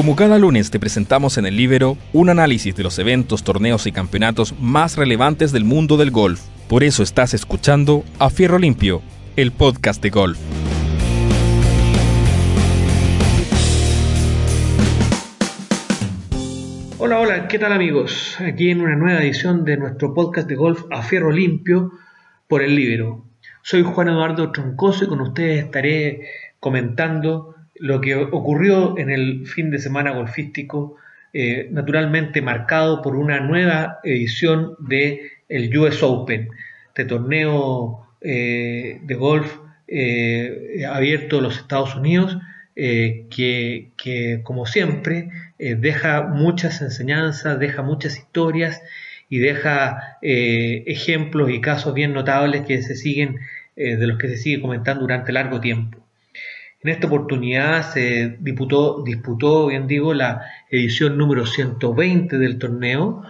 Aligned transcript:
Como 0.00 0.16
cada 0.16 0.38
lunes 0.38 0.70
te 0.70 0.80
presentamos 0.80 1.36
en 1.36 1.44
el 1.44 1.58
Libero 1.58 1.98
un 2.14 2.30
análisis 2.30 2.74
de 2.74 2.82
los 2.82 2.98
eventos, 2.98 3.44
torneos 3.44 3.86
y 3.86 3.92
campeonatos 3.92 4.58
más 4.58 4.96
relevantes 4.96 5.52
del 5.52 5.66
mundo 5.66 5.98
del 5.98 6.10
golf. 6.10 6.40
Por 6.68 6.84
eso 6.84 7.02
estás 7.02 7.34
escuchando 7.34 8.02
A 8.18 8.30
Fierro 8.30 8.58
Limpio, 8.58 9.02
el 9.36 9.52
podcast 9.52 10.02
de 10.02 10.08
golf. 10.08 10.38
Hola, 16.98 17.18
hola, 17.20 17.46
¿qué 17.46 17.58
tal 17.58 17.74
amigos? 17.74 18.38
Aquí 18.40 18.70
en 18.70 18.80
una 18.80 18.96
nueva 18.96 19.20
edición 19.20 19.66
de 19.66 19.76
nuestro 19.76 20.14
podcast 20.14 20.48
de 20.48 20.54
golf 20.54 20.84
A 20.90 21.02
Fierro 21.02 21.30
Limpio 21.30 21.92
por 22.48 22.62
el 22.62 22.74
Libero. 22.74 23.26
Soy 23.60 23.82
Juan 23.82 24.08
Eduardo 24.08 24.50
Troncoso 24.50 25.04
y 25.04 25.08
con 25.08 25.20
ustedes 25.20 25.66
estaré 25.66 26.22
comentando 26.58 27.59
lo 27.80 28.00
que 28.00 28.14
ocurrió 28.14 28.96
en 28.98 29.10
el 29.10 29.46
fin 29.46 29.70
de 29.70 29.78
semana 29.78 30.12
golfístico, 30.12 30.96
eh, 31.32 31.68
naturalmente 31.70 32.42
marcado 32.42 33.02
por 33.02 33.16
una 33.16 33.40
nueva 33.40 34.00
edición 34.04 34.74
de 34.78 35.32
el 35.48 35.76
US 35.76 36.02
Open, 36.02 36.50
este 36.88 37.06
torneo 37.06 38.06
eh, 38.20 39.00
de 39.02 39.14
golf 39.14 39.58
eh, 39.88 40.84
abierto 40.88 41.38
en 41.38 41.44
los 41.44 41.56
Estados 41.56 41.96
Unidos, 41.96 42.38
que, 42.74 43.90
que, 43.98 44.40
como 44.42 44.64
siempre 44.64 45.28
deja 45.58 46.22
muchas 46.22 46.80
enseñanzas, 46.80 47.58
deja 47.58 47.82
muchas 47.82 48.16
historias 48.16 48.80
y 49.28 49.38
deja 49.38 50.16
ejemplos 50.22 51.50
y 51.50 51.60
casos 51.60 51.92
bien 51.92 52.14
notables 52.14 52.62
que 52.62 52.80
se 52.80 52.96
siguen, 52.96 53.36
de 53.76 54.06
los 54.06 54.16
que 54.16 54.28
se 54.28 54.38
sigue 54.38 54.62
comentando 54.62 55.02
durante 55.02 55.30
largo 55.30 55.60
tiempo. 55.60 55.99
En 56.82 56.88
esta 56.88 57.08
oportunidad 57.08 57.92
se 57.92 58.38
disputó, 58.40 59.66
bien 59.66 59.86
digo, 59.86 60.14
la 60.14 60.46
edición 60.70 61.18
número 61.18 61.44
120 61.44 62.38
del 62.38 62.58
torneo 62.58 63.22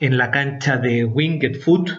en 0.00 0.18
la 0.18 0.32
cancha 0.32 0.76
de 0.76 1.04
Winged 1.04 1.60
Foot, 1.60 1.90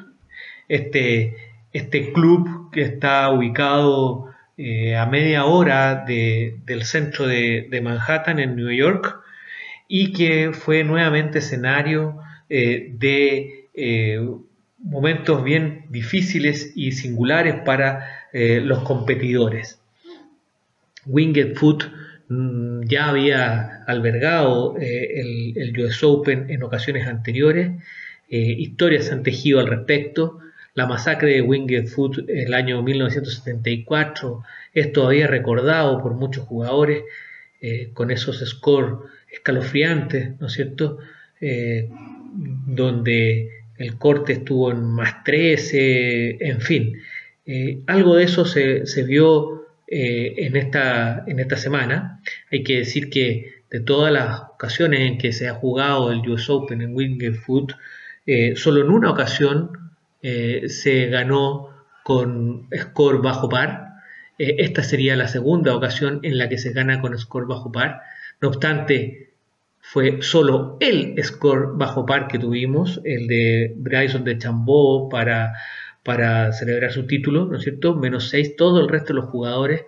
este, 0.67 1.38
este 1.72 2.12
club 2.12 2.72
que 2.72 2.82
está 2.82 3.30
ubicado 3.32 4.34
eh, 4.58 4.98
a 4.98 5.06
media 5.06 5.45
hora 5.45 6.04
del 6.06 6.84
centro 6.84 7.26
de, 7.26 7.80
Manhattan, 7.82 8.39
en 8.39 8.58
New 8.58 8.72
York, 8.72 9.22
y 9.88 10.12
que 10.12 10.52
fue 10.52 10.84
nuevamente 10.84 11.39
escenario 11.39 12.17
eh, 12.50 12.92
de 12.98 13.70
eh, 13.73 14.20
momentos 14.78 15.42
bien 15.42 15.86
difíciles 15.89 16.73
y 16.76 16.92
singulares 16.92 17.56
para 17.64 18.28
los 18.34 18.84
competidores. 18.84 19.82
Winged 21.08 21.56
Foot 21.56 21.86
mm, 22.30 22.84
ya 22.84 23.10
había 23.10 23.84
albergado 23.86 24.78
eh, 24.80 25.54
el, 25.56 25.80
US 25.80 26.04
Open 26.04 26.50
en 26.50 26.64
ocasiones 26.64 27.08
anteriores, 27.08 27.72
eh, 28.30 28.56
historias 28.58 29.06
se 29.06 29.14
han 29.14 29.24
tejido 29.24 29.60
al 29.60 29.68
respecto, 29.68 30.40
la 30.74 30.86
masacre 30.86 31.34
de 31.34 31.42
Winged 31.42 31.88
Foot 31.88 32.30
el 32.30 32.54
año 32.54 32.84
1974 32.84 34.44
es 34.74 34.92
todavía 34.92 35.28
recordado 35.28 36.02
por 36.02 36.14
muchos 36.14 36.46
jugadores 36.46 37.04
eh, 37.62 37.90
con 37.94 38.12
esos 38.12 38.48
scores 38.48 38.94
escalofriantes, 39.32 40.40
¿no 40.40 40.48
es 40.48 40.54
cierto? 40.54 41.00
donde 42.66 43.50
el 43.78 43.98
corte 44.00 44.34
estuvo 44.34 44.72
en 44.72 44.84
más 44.84 45.24
13, 45.24 46.38
en 46.40 46.62
fin. 46.62 47.00
algo 47.86 48.16
de 48.16 48.24
eso 48.24 48.44
se, 48.44 48.88
se 48.88 49.04
vio 49.04 49.57
eh, 49.90 50.46
en, 50.46 50.58
esta, 50.58 51.24
en 51.28 51.40
esta 51.40 51.56
semana. 51.56 52.22
Hay 52.52 52.64
que 52.64 52.80
decir 52.80 53.10
que 53.10 53.64
de 53.70 53.80
todas 53.80 54.12
las 54.12 54.42
ocasiones 54.42 55.00
en 55.00 55.18
que 55.18 55.32
se 55.32 55.48
ha 55.48 55.54
jugado 55.54 56.12
el 56.12 56.28
US 56.28 56.50
Open 56.50 56.82
en 56.82 56.94
Winged 56.94 57.36
Foot, 57.36 57.73
eh, 58.26 58.56
solo 58.58 58.82
en 58.82 58.89
una 58.92 59.11
ocasión 59.11 59.72
eh, 60.22 60.64
se 60.67 61.08
ganó 61.08 61.70
con 62.04 62.67
score 62.76 63.22
bajo 63.22 63.48
par. 63.48 63.86
esta 64.38 64.84
sería 64.84 65.16
la 65.16 65.28
segunda 65.28 65.76
ocasión 65.76 66.20
en 66.23 66.38
la 66.38 66.50
que 66.50 66.58
se 66.58 66.73
gana 66.73 67.02
con 67.02 67.17
score 67.17 67.48
bajo 67.48 67.72
par. 67.72 68.02
No 68.42 68.50
obstante, 68.50 69.32
fue 69.80 70.22
solo 70.22 70.78
el 70.82 71.16
score 71.23 71.78
bajo 71.78 72.06
par 72.06 72.28
que 72.28 72.40
tuvimos, 72.40 73.00
el 73.06 73.28
de 73.28 73.73
Bryson 73.78 74.26
de 74.26 74.38
Chambó 74.38 75.08
para 75.08 75.54
para 76.08 76.54
celebrar 76.54 76.94
su 76.94 77.06
título, 77.06 77.48
¿no 77.48 77.58
es 77.58 77.64
cierto? 77.64 77.94
Menos 77.94 78.30
6, 78.30 78.56
todo 78.56 78.80
el 78.80 78.88
resto 78.88 79.10
de 79.10 79.20
los 79.20 79.30
jugadores 79.30 79.84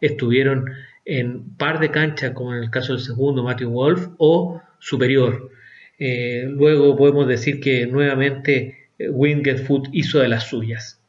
estuvieron 0.00 0.72
en 1.04 1.56
par 1.56 1.78
de 1.78 1.92
cancha, 1.92 2.34
como 2.34 2.52
en 2.52 2.64
el 2.64 2.70
caso 2.70 2.94
del 2.94 3.00
segundo, 3.00 3.44
Matthew 3.44 3.70
Wolf, 3.70 4.08
o 4.18 4.60
superior. 4.80 5.52
Eh, 6.00 6.46
luego 6.48 6.96
podemos 6.96 7.28
decir 7.28 7.60
que 7.60 7.86
nuevamente 7.86 8.88
eh, 8.98 9.08
Winged 9.08 9.58
Foot 9.58 9.90
hizo 9.92 10.18
de 10.18 10.30
las 10.30 10.48
suyas. 10.48 11.00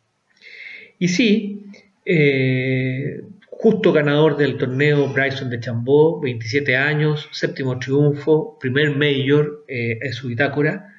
Y 0.99 1.07
sí, 1.07 1.65
eh, 2.05 3.23
justo 3.49 3.91
ganador 3.91 4.37
del 4.37 4.57
torneo 4.57 5.07
Bryson 5.07 5.49
de 5.49 5.61
Chambó, 5.61 6.21
27 6.21 6.77
años, 6.77 7.27
séptimo 7.31 7.79
triunfo, 7.79 8.59
primer 8.59 8.95
mayor 8.95 9.65
en 9.67 10.13
su 10.13 10.27
bitácora, 10.27 10.93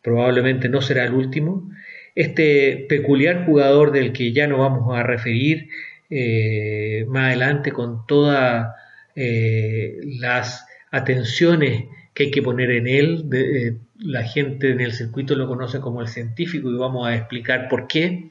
probablemente 0.00 0.68
no 0.68 0.80
será 0.80 1.04
el 1.06 1.14
último 1.14 1.68
este 2.14 2.86
peculiar 2.88 3.44
jugador 3.44 3.92
del 3.92 4.12
que 4.12 4.32
ya 4.32 4.46
no 4.46 4.58
vamos 4.58 4.96
a 4.96 5.02
referir 5.02 5.68
eh, 6.10 7.06
más 7.08 7.28
adelante 7.28 7.72
con 7.72 8.06
todas 8.06 8.74
eh, 9.16 9.98
las 10.20 10.66
atenciones 10.90 11.86
que 12.12 12.24
hay 12.24 12.30
que 12.30 12.42
poner 12.42 12.70
en 12.70 12.86
él. 12.86 13.24
Eh, 13.32 13.76
la 13.98 14.22
gente 14.22 14.70
en 14.70 14.80
el 14.80 14.92
circuito 14.92 15.34
lo 15.34 15.48
conoce 15.48 15.80
como 15.80 16.00
el 16.00 16.08
científico 16.08 16.70
y 16.70 16.76
vamos 16.76 17.08
a 17.08 17.16
explicar 17.16 17.68
por 17.68 17.88
qué. 17.88 18.30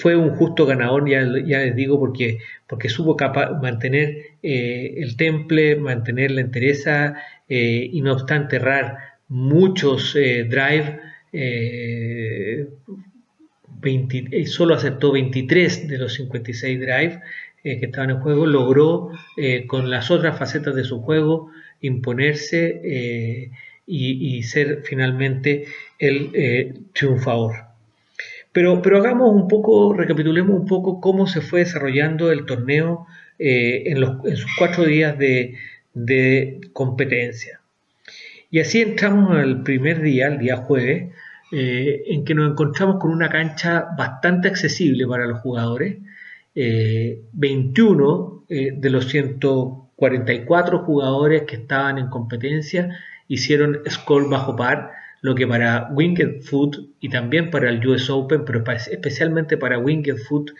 fue 0.00 0.16
un 0.16 0.30
justo 0.30 0.66
ganador, 0.66 1.08
ya, 1.08 1.22
les 1.22 1.76
digo, 1.76 1.98
porque, 1.98 2.38
porque 2.66 2.88
supo 2.88 3.16
mantener 3.60 4.16
el 4.42 5.16
temple, 5.16 5.76
mantener 5.76 6.30
la 6.30 6.40
entereza 6.40 7.14
y 7.48 8.00
no 8.02 8.12
obstante 8.14 8.56
errar 8.56 8.98
muchos 9.28 10.14
drive 10.14 11.00
eh, 11.32 12.68
eh, 13.82 14.46
solo 14.46 14.74
aceptó 14.74 15.12
23 15.12 15.88
de 15.88 15.98
los 15.98 16.14
56 16.14 16.80
drive 16.80 17.20
eh, 17.62 17.78
que 17.78 17.86
estaban 17.86 18.10
en 18.10 18.20
juego, 18.20 18.46
logró 18.46 19.10
con 19.66 19.90
las 19.90 20.10
otras 20.10 20.38
facetas 20.38 20.74
de 20.74 20.84
su 20.84 21.00
juego 21.00 21.50
imponerse 21.80 23.50
y, 23.86 24.42
ser 24.42 24.82
finalmente 24.84 25.66
el 25.98 26.88
triunfador. 26.92 27.52
Pero, 28.52 28.82
pero, 28.82 28.98
hagamos 28.98 29.32
un 29.32 29.46
poco, 29.48 29.94
recapitulemos 29.94 30.58
un 30.58 30.66
poco 30.66 31.00
cómo 31.00 31.26
se 31.26 31.40
fue 31.40 31.60
desarrollando 31.60 32.32
el 32.32 32.46
torneo 32.46 33.06
en, 33.38 34.00
los, 34.00 34.24
en, 34.24 34.36
sus 34.36 34.50
cuatro 34.58 34.84
días 34.84 35.16
de, 35.18 35.54
de 35.94 36.60
competencia. 36.72 37.60
Y 38.50 38.58
así 38.58 38.82
entramos 38.82 39.36
al 39.36 39.62
primer 39.62 40.02
día, 40.02 40.26
el 40.26 40.38
día 40.38 40.56
jueves, 40.56 41.12
eh, 41.52 42.02
en 42.06 42.24
que 42.24 42.34
nos 42.34 42.50
encontramos 42.50 42.98
con 43.00 43.12
una 43.12 43.28
cancha 43.28 43.86
bastante 43.96 44.48
accesible 44.48 45.06
para 45.06 45.26
los 45.26 45.40
jugadores. 45.40 45.98
21 46.52 48.44
eh, 48.48 48.66
eh, 48.66 48.72
de 48.76 48.90
los 48.90 49.08
144 49.08 50.80
jugadores 50.80 51.42
que 51.42 51.56
estaban 51.56 51.98
en 51.98 52.08
competencia 52.08 52.98
hicieron 53.28 53.78
score 53.88 54.28
bajo 54.28 54.56
par, 54.56 54.90
lo 55.22 55.36
que 55.36 55.46
para 55.46 55.88
Winged 55.92 56.42
Foot 56.42 56.76
y 56.98 57.08
también 57.08 57.50
para 57.50 57.68
el 57.70 57.86
US 57.86 58.10
Open, 58.10 58.44
pero 58.44 58.64
especialmente 58.90 59.56
para 59.56 59.78
Winged 59.78 60.16
Foot, 60.16 60.50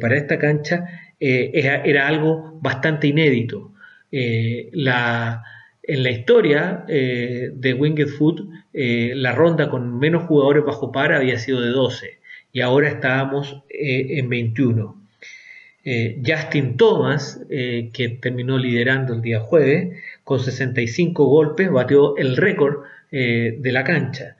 para 0.00 0.16
esta 0.16 0.38
cancha, 0.38 0.86
era, 1.20 1.76
era, 1.84 2.08
algo 2.08 2.58
bastante 2.60 3.06
inédito. 3.06 3.72
la, 4.10 5.44
en 5.86 6.02
la 6.02 6.10
historia 6.10 6.84
eh, 6.88 7.50
de 7.54 7.74
Winged 7.74 8.08
Foot, 8.08 8.48
eh, 8.72 9.12
la 9.14 9.32
ronda 9.32 9.70
con 9.70 9.98
menos 9.98 10.24
jugadores 10.24 10.64
bajo 10.64 10.90
par 10.92 11.12
había 11.12 11.38
sido 11.38 11.60
de 11.60 11.70
12 11.70 12.18
y 12.52 12.60
ahora 12.60 12.88
estábamos 12.88 13.62
eh, 13.68 14.18
en 14.18 14.28
21. 14.28 15.02
Justin 16.26 16.76
Thomas, 16.76 17.40
que 17.48 18.18
terminó 18.20 18.58
liderando 18.58 19.14
el 19.14 19.22
día 19.22 19.38
jueves, 19.38 19.96
con 20.24 20.40
65 20.40 21.26
golpes, 21.26 21.70
batió 21.70 22.16
el 22.16 22.36
récord 22.36 22.78
de 23.12 23.70
la 23.70 23.84
cancha 23.84 24.36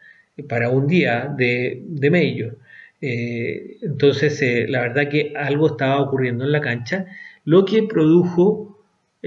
para 0.48 0.70
un 0.70 0.88
día 0.88 1.32
de, 1.38 1.82
de 1.86 2.10
Major. 2.10 2.58
entonces, 3.00 4.68
la 4.68 4.80
verdad 4.80 5.08
que 5.08 5.34
algo 5.36 5.68
estaba 5.68 6.00
ocurriendo 6.00 6.44
en 6.44 6.50
la 6.50 6.60
cancha, 6.60 7.06
lo 7.44 7.64
que 7.64 7.84
produjo 7.84 8.75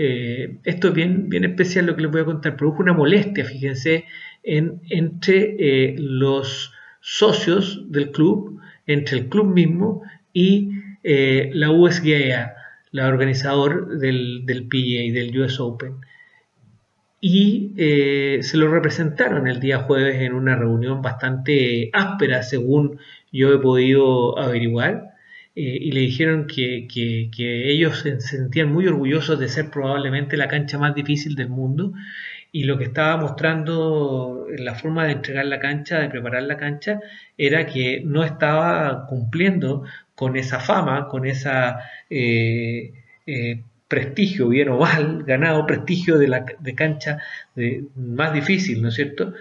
eh, 0.02 0.60
esto 0.64 0.88
es 0.88 0.94
bien, 0.94 1.28
especial 1.44 1.86
lo 1.86 1.96
que 1.98 2.04
les 2.04 2.12
voy 2.12 2.22
a 2.22 2.26
contar, 2.26 2.56
produjo 2.56 2.82
una 2.82 2.94
molestia, 2.94 3.44
fíjense, 3.44 4.06
en, 4.44 4.80
entre 4.90 5.58
eh, 5.60 5.96
los 6.00 6.74
socios 7.02 7.84
del 7.92 8.12
club, 8.12 8.62
entre 8.88 9.18
el 9.18 9.28
club 9.28 9.54
mismo 9.54 10.04
y 10.32 10.72
eh, 11.04 11.50
la 11.54 11.72
USGA, 11.72 12.54
la 12.92 13.08
organizador 13.10 13.98
del, 13.98 14.46
del 14.46 14.70
PGA, 14.70 15.14
del 15.14 15.38
US 15.38 15.60
Open. 15.60 15.96
Y 17.20 17.74
se 17.76 18.56
lo 18.56 18.70
representaron 18.70 19.50
el 19.50 19.60
día 19.60 19.80
jueves 19.80 20.22
en 20.22 20.34
una 20.34 20.56
reunión 20.56 21.02
bastante 21.02 21.90
áspera, 21.92 22.44
según 22.44 23.00
yo 23.34 23.54
he 23.54 23.60
podido 23.60 24.40
averiguar. 24.40 25.16
Eh, 25.60 25.78
y 25.82 25.92
le 25.92 26.02
dijeron 26.02 26.48
que, 26.48 26.88
que, 26.88 27.72
ellos 27.72 28.00
se 28.00 28.22
sentían 28.22 28.72
muy 28.72 28.88
orgullosos 28.88 29.38
de 29.40 29.50
ser 29.50 29.70
probablemente 29.70 30.38
la 30.38 30.48
cancha 30.48 30.78
más 30.78 30.96
difícil 30.96 31.36
del 31.36 31.50
mundo 31.50 31.94
y 32.52 32.64
lo 32.64 32.78
que 32.78 32.86
estaba 32.86 33.18
mostrando 33.18 34.48
la 34.58 34.76
forma 34.76 35.06
de 35.06 35.14
entregar 35.14 35.46
la 35.46 35.60
cancha, 35.60 36.00
de 36.00 36.10
preparar 36.10 36.44
la 36.44 36.58
cancha, 36.58 37.02
era 37.38 37.66
que 37.68 38.02
no 38.06 38.24
estaba 38.24 39.06
cumpliendo 39.08 39.84
con 40.16 40.38
esa 40.38 40.60
fama, 40.62 41.08
con 41.10 41.26
esa 41.26 41.80
eh, 42.10 42.94
eh, 43.26 43.62
prestigio, 43.88 44.50
bien 44.50 44.70
o 44.70 44.80
ganado 45.26 45.66
prestigio 45.66 46.18
de 46.18 46.28
la 46.30 46.46
de 46.60 46.76
cancha 46.76 47.20
más 47.96 48.34
difícil, 48.34 48.82
¿no 48.82 48.90
es 48.90 48.96
cierto? 48.96 49.34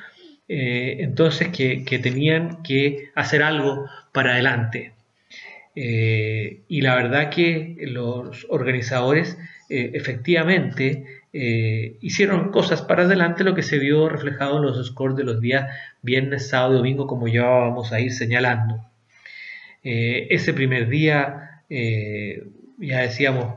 Eh, 0.49 0.97
entonces 1.01 1.49
que, 1.49 1.85
que, 1.85 1.99
tenían 1.99 2.63
que 2.63 3.11
hacer 3.15 3.43
algo 3.43 3.87
para 4.13 4.33
adelante. 4.33 4.98
Y 5.81 6.81
la 6.81 6.97
verdad 6.97 7.31
que 7.31 7.77
los 7.81 8.47
organizadores 8.49 9.39
efectivamente 9.69 11.19
eh, 11.33 11.99
hicieron 12.01 12.51
cosas 12.51 12.83
para 12.83 13.03
adelante, 13.05 13.45
lo 13.45 13.55
que 13.55 13.63
se 13.63 13.79
vio 13.79 14.09
reflejado 14.09 14.57
en 14.57 14.63
los 14.63 14.87
scores 14.87 15.17
de 15.17 15.25
los 15.25 15.41
días 15.41 15.71
viernes, 16.03 16.49
sábado 16.49 16.75
y 16.75 16.77
domingo, 16.79 17.07
como 17.07 17.29
ya 17.29 17.45
vamos 17.45 17.93
a 17.93 18.01
ir 18.01 18.13
señalando. 18.13 18.81
Eh, 19.85 20.29
ese 20.31 20.55
primer 20.55 20.89
día, 20.89 21.63
eh, 21.69 22.45
ya 22.79 23.01
decíamos, 23.03 23.55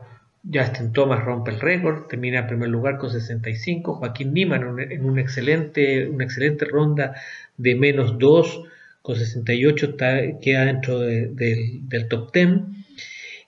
Justin 0.51 0.91
Thomas 0.91 1.24
rompe 1.24 1.51
el 1.51 1.59
récord, 1.59 2.07
termina 2.07 2.39
en 2.39 2.47
primer 2.47 2.69
lugar 2.69 2.97
con 2.97 3.09
65, 3.09 3.95
Joaquín 3.95 4.33
Niman 4.33 4.79
en 4.79 5.06
una 5.06 5.21
excelente, 5.21 6.07
una 6.07 6.24
excelente 6.25 6.65
ronda 6.65 7.15
de 7.57 7.75
menos 7.75 8.17
2, 8.17 8.63
con 9.01 9.15
68 9.15 9.95
queda 10.42 10.65
dentro 10.65 11.00
del 11.00 12.07
top 12.09 12.31
10. 12.33 12.50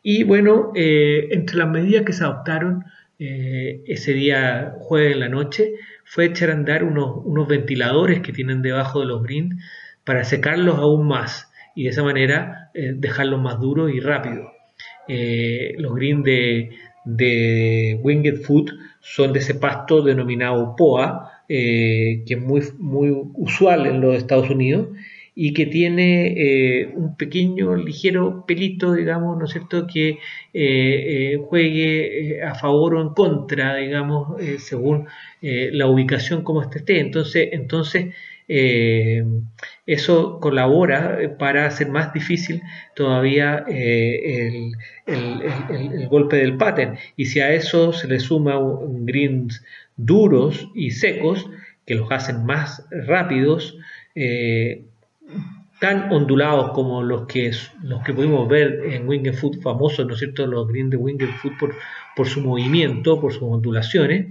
Y 0.02 0.24
bueno, 0.24 0.72
entre 0.76 1.58
las 1.58 1.70
medidas 1.70 2.04
que 2.04 2.14
se 2.14 2.24
adoptaron, 2.24 2.84
eh, 3.26 3.84
ese 3.88 4.12
día 4.14 4.76
jueves 4.80 5.14
en 5.14 5.20
la 5.20 5.30
noche 5.30 5.76
fue 6.04 6.26
echar 6.26 6.50
a 6.50 6.54
andar 6.54 6.84
unos, 6.84 7.22
unos 7.24 7.48
ventiladores 7.48 8.20
que 8.22 8.34
tienen 8.34 8.62
debajo 8.62 9.00
de 9.00 9.06
los 9.06 9.24
greens 9.24 9.64
para 10.04 10.26
secarlos 10.26 10.78
aún 10.80 11.08
más 11.08 11.50
y 11.74 11.84
de 11.84 11.92
esa 11.92 12.04
manera 12.04 12.72
eh, 12.74 12.94
dejarlos 12.96 13.42
más 13.42 13.62
duros 13.62 13.94
y 13.94 14.00
rápidos. 14.00 14.52
Eh, 15.08 15.76
los 15.78 15.96
greens 15.96 16.24
de, 16.26 16.72
de 17.06 18.00
Winged 18.04 18.42
Foot 18.42 18.72
son 19.00 19.32
de 19.32 19.40
ese 19.40 19.56
pasto 19.56 20.02
denominado 20.02 20.76
POA, 20.76 21.30
que 21.48 22.26
es 22.26 22.40
muy, 22.40 22.62
muy 22.80 23.16
usual 23.36 23.86
en 23.86 24.02
los 24.02 24.16
Estados 24.16 24.50
Unidos 24.50 24.88
y 25.35 25.53
que 25.53 25.65
tiene 25.65 26.33
eh, 26.38 26.91
un 26.94 27.15
pequeño, 27.18 27.75
ligero 27.75 28.45
pelito, 28.45 28.94
digamos, 28.94 29.38
¿no 29.38 29.45
es 29.45 29.51
cierto?, 29.51 29.88
que 29.88 30.09
eh, 30.09 30.18
eh, 30.53 31.38
juegue 31.47 32.44
a 32.44 32.53
favor 32.56 32.95
o 32.95 33.01
en 33.01 33.09
contra, 33.09 33.75
digamos, 33.75 34.41
según 34.59 35.07
la 35.41 35.88
ubicación 35.88 36.44
como 36.44 36.62
este 36.62 36.80
esté. 36.80 37.00
Entonces, 37.00 37.50
entonces 37.51 38.13
eso 39.85 40.39
colabora 40.39 41.35
para 41.39 41.65
hacer 41.65 41.89
más 41.89 42.13
difícil 42.13 42.62
todavía 42.95 43.65
el, 43.68 44.71
golpe 46.09 46.38
del 46.38 46.57
pattern. 46.57 46.97
Y 47.18 47.25
si 47.25 47.39
a 47.39 47.53
eso 47.53 47.91
se 47.91 48.07
le 48.07 48.19
suma 48.19 48.59
greens 49.01 49.63
duros 49.97 50.69
y 50.75 50.91
secos, 50.91 51.50
que 51.85 51.95
los 51.95 52.09
hacen 52.12 52.45
más 52.45 52.88
rápidos, 52.91 53.77
tan 55.84 56.14
ondulados 56.14 56.72
como 56.72 57.04
los 57.04 57.28
que, 57.28 57.52
los 57.81 58.02
que 58.04 58.14
pudimos 58.14 58.48
ver 58.48 58.84
en 58.86 59.06
Winged 59.06 59.34
Foot 59.34 59.62
famosos, 59.62 60.08
¿no 60.08 60.14
es 60.14 60.20
cierto?, 60.20 60.48
los 60.48 60.66
green 60.70 60.90
de 60.90 60.96
Winged 60.96 61.28
Foot 61.42 61.58
por, 61.60 61.75
por 62.16 62.25
su 62.25 62.40
movimiento, 62.40 63.20
por 63.20 63.34
sus 63.34 63.44
ondulaciones. 63.44 64.28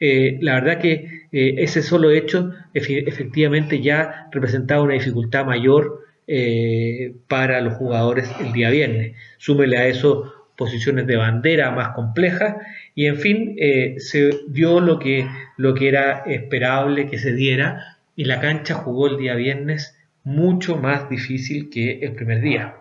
Eh, 0.00 0.38
la 0.40 0.54
verdad 0.54 0.78
que 0.78 1.26
eh, 1.32 1.54
ese 1.58 1.82
solo 1.82 2.10
hecho 2.12 2.50
efectivamente 2.72 3.82
ya 3.82 4.28
representaba 4.32 4.82
una 4.82 4.94
dificultad 4.94 5.44
mayor 5.44 6.02
eh, 6.26 7.14
para 7.28 7.60
los 7.60 7.74
jugadores 7.74 8.30
el 8.40 8.54
día 8.54 8.70
viernes. 8.70 9.16
Súmele 9.36 9.76
a 9.76 9.86
eso 9.88 10.32
posiciones 10.56 11.06
de 11.06 11.16
bandera 11.16 11.72
más 11.72 11.90
complejas 11.90 12.56
y 12.94 13.04
en 13.04 13.18
fin 13.18 13.54
se 13.98 14.30
dio 14.48 14.80
lo 14.80 14.98
que, 14.98 15.28
lo 15.58 15.74
que 15.74 15.88
era 15.88 16.22
esperable 16.24 17.08
que 17.10 17.18
se 17.18 17.34
diera 17.34 17.98
y 18.16 18.24
la 18.24 18.40
cancha 18.40 18.76
jugó 18.76 19.08
el 19.08 19.18
día 19.18 19.34
viernes 19.34 19.95
mucho 20.26 20.76
más 20.76 21.08
difícil 21.08 21.70
que 21.70 22.00
el 22.00 22.12
primer 22.12 22.40
día. 22.40 22.74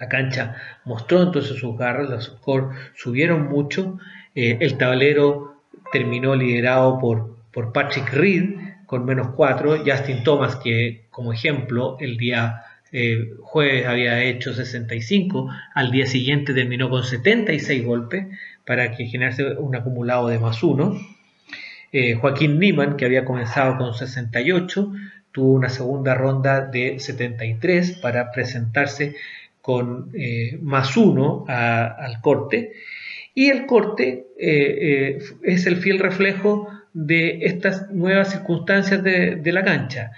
La 0.00 0.08
cancha 0.08 0.56
mostró 0.84 1.22
entonces 1.22 1.56
sus 1.56 1.78
garras, 1.78 2.10
los 2.10 2.24
scores 2.24 2.76
subieron 2.96 3.48
mucho, 3.48 3.98
eh, 4.34 4.58
el 4.60 4.76
tablero 4.76 5.62
terminó 5.92 6.34
liderado 6.34 6.98
por, 6.98 7.32
Patrick 7.72 8.12
Reed 8.12 8.50
con 8.84 9.04
menos 9.04 9.28
4, 9.36 9.84
Justin 9.86 10.24
Thomas 10.24 10.56
que 10.56 11.04
como 11.08 11.32
ejemplo 11.32 11.96
el 12.00 12.16
día 12.16 12.62
eh, 12.90 13.30
jueves 13.40 13.86
había 13.86 14.24
hecho 14.24 14.52
65, 14.52 15.48
al 15.72 15.92
día 15.92 16.06
siguiente 16.06 16.52
terminó 16.52 16.90
con 16.90 17.04
76 17.04 17.86
golpes 17.86 18.26
para 18.66 18.90
que 18.90 19.06
generase 19.06 19.54
un 19.54 19.76
acumulado 19.76 20.26
de 20.26 20.40
más 20.40 20.60
1. 20.64 20.98
Eh, 21.92 22.14
Joaquín 22.14 22.58
Niemann, 22.58 22.96
que 22.96 23.04
había 23.04 23.24
comenzado 23.24 23.78
con 23.78 23.94
68, 23.94 24.92
tuvo 25.34 25.54
una 25.54 25.68
segunda 25.68 26.14
ronda 26.14 26.60
de 26.60 27.00
73 27.00 27.98
para 27.98 28.30
presentarse 28.30 29.16
con 29.60 30.10
eh, 30.14 30.60
más 30.62 30.96
uno 30.96 31.44
al 31.48 32.20
corte. 32.20 32.70
Y 33.34 33.50
el 33.50 33.66
corte 33.66 34.28
eh, 34.38 35.18
eh, 35.18 35.18
es 35.42 35.66
el 35.66 35.78
fiel 35.78 35.98
reflejo 35.98 36.68
de 36.92 37.46
estas 37.46 37.90
nuevas 37.90 38.30
circunstancias 38.30 39.02
de, 39.02 39.52
la 39.52 39.64
cancha. 39.64 40.12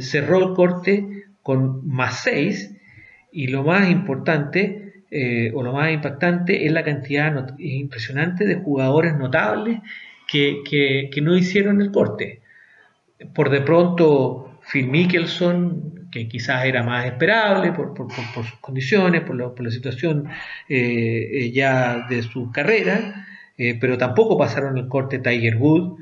cerró 0.00 0.48
el 0.48 0.54
corte 0.54 1.06
con 1.44 1.86
más 1.86 2.24
6 2.24 2.74
y 3.30 3.46
lo 3.46 3.62
más 3.62 3.88
importante 3.88 5.04
o 5.54 5.62
lo 5.62 5.72
más 5.72 5.92
impactante 5.92 6.66
es 6.66 6.72
la 6.72 6.82
cantidad 6.82 7.54
impresionante 7.60 8.44
de 8.46 8.56
jugadores 8.56 9.14
notables 9.16 9.78
que, 10.26 10.62
que 10.68 11.20
no 11.20 11.36
hicieron 11.36 11.80
el 11.80 11.92
corte 11.92 12.39
por 13.34 13.50
de 13.50 13.60
pronto 13.60 14.60
Phil 14.70 14.88
Mickelson, 14.88 16.08
que 16.10 16.28
quizás 16.28 16.64
era 16.64 16.82
más 16.82 17.06
esperable 17.06 17.72
por, 17.72 17.94
sus 18.34 18.52
condiciones, 18.60 19.22
por, 19.22 19.62
la 19.62 19.70
situación 19.70 20.28
eh, 20.68 21.28
eh, 21.32 21.50
ya 21.52 22.06
de 22.08 22.22
su 22.22 22.50
carrera, 22.50 23.26
eh, 23.56 23.78
pero 23.80 23.96
tampoco 23.96 24.36
pasaron 24.36 24.76
el 24.78 24.88
corte 24.88 25.18
Tiger 25.18 25.56
Wood, 25.56 25.98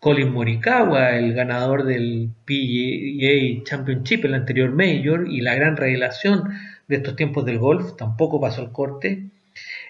Colin 0.00 0.32
Morikawa, 0.32 1.16
el 1.16 1.34
ganador 1.34 1.84
del 1.84 2.30
PGA 2.44 3.64
Championship, 3.64 4.24
el 4.24 4.34
anterior 4.34 4.70
Major, 4.70 5.26
y 5.28 5.40
la 5.40 5.54
gran 5.54 5.76
revelación 5.76 6.44
de 6.86 6.96
estos 6.96 7.16
tiempos 7.16 7.44
del 7.44 7.58
golf, 7.58 7.96
tampoco 7.96 8.40
pasó 8.40 8.62
el 8.62 8.70
corte. 8.70 9.24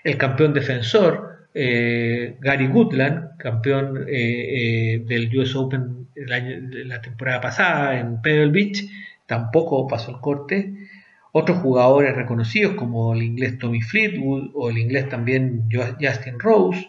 El 0.04 0.16
campeón 0.16 0.54
defensor, 0.54 1.37
eh, 1.60 2.36
Gary 2.40 2.68
Goodland, 2.68 3.36
campeón 3.36 4.04
eh, 4.06 4.94
eh, 4.94 5.04
del 5.08 5.36
US 5.36 5.56
Open 5.56 6.06
la 6.14 7.00
temporada 7.00 7.40
pasada 7.40 7.98
en 7.98 8.22
Pebble 8.22 8.52
Beach, 8.52 8.88
tampoco 9.26 9.88
pasó 9.88 10.12
el 10.12 10.20
corte. 10.20 10.72
Otros 11.32 11.58
jugadores 11.58 12.14
reconocidos 12.14 12.74
como 12.74 13.12
el 13.12 13.24
inglés 13.24 13.58
Tommy 13.58 13.82
Fleetwood 13.82 14.52
o 14.54 14.70
el 14.70 14.78
inglés 14.78 15.08
también 15.08 15.68
Justin 16.00 16.38
Rose, 16.38 16.86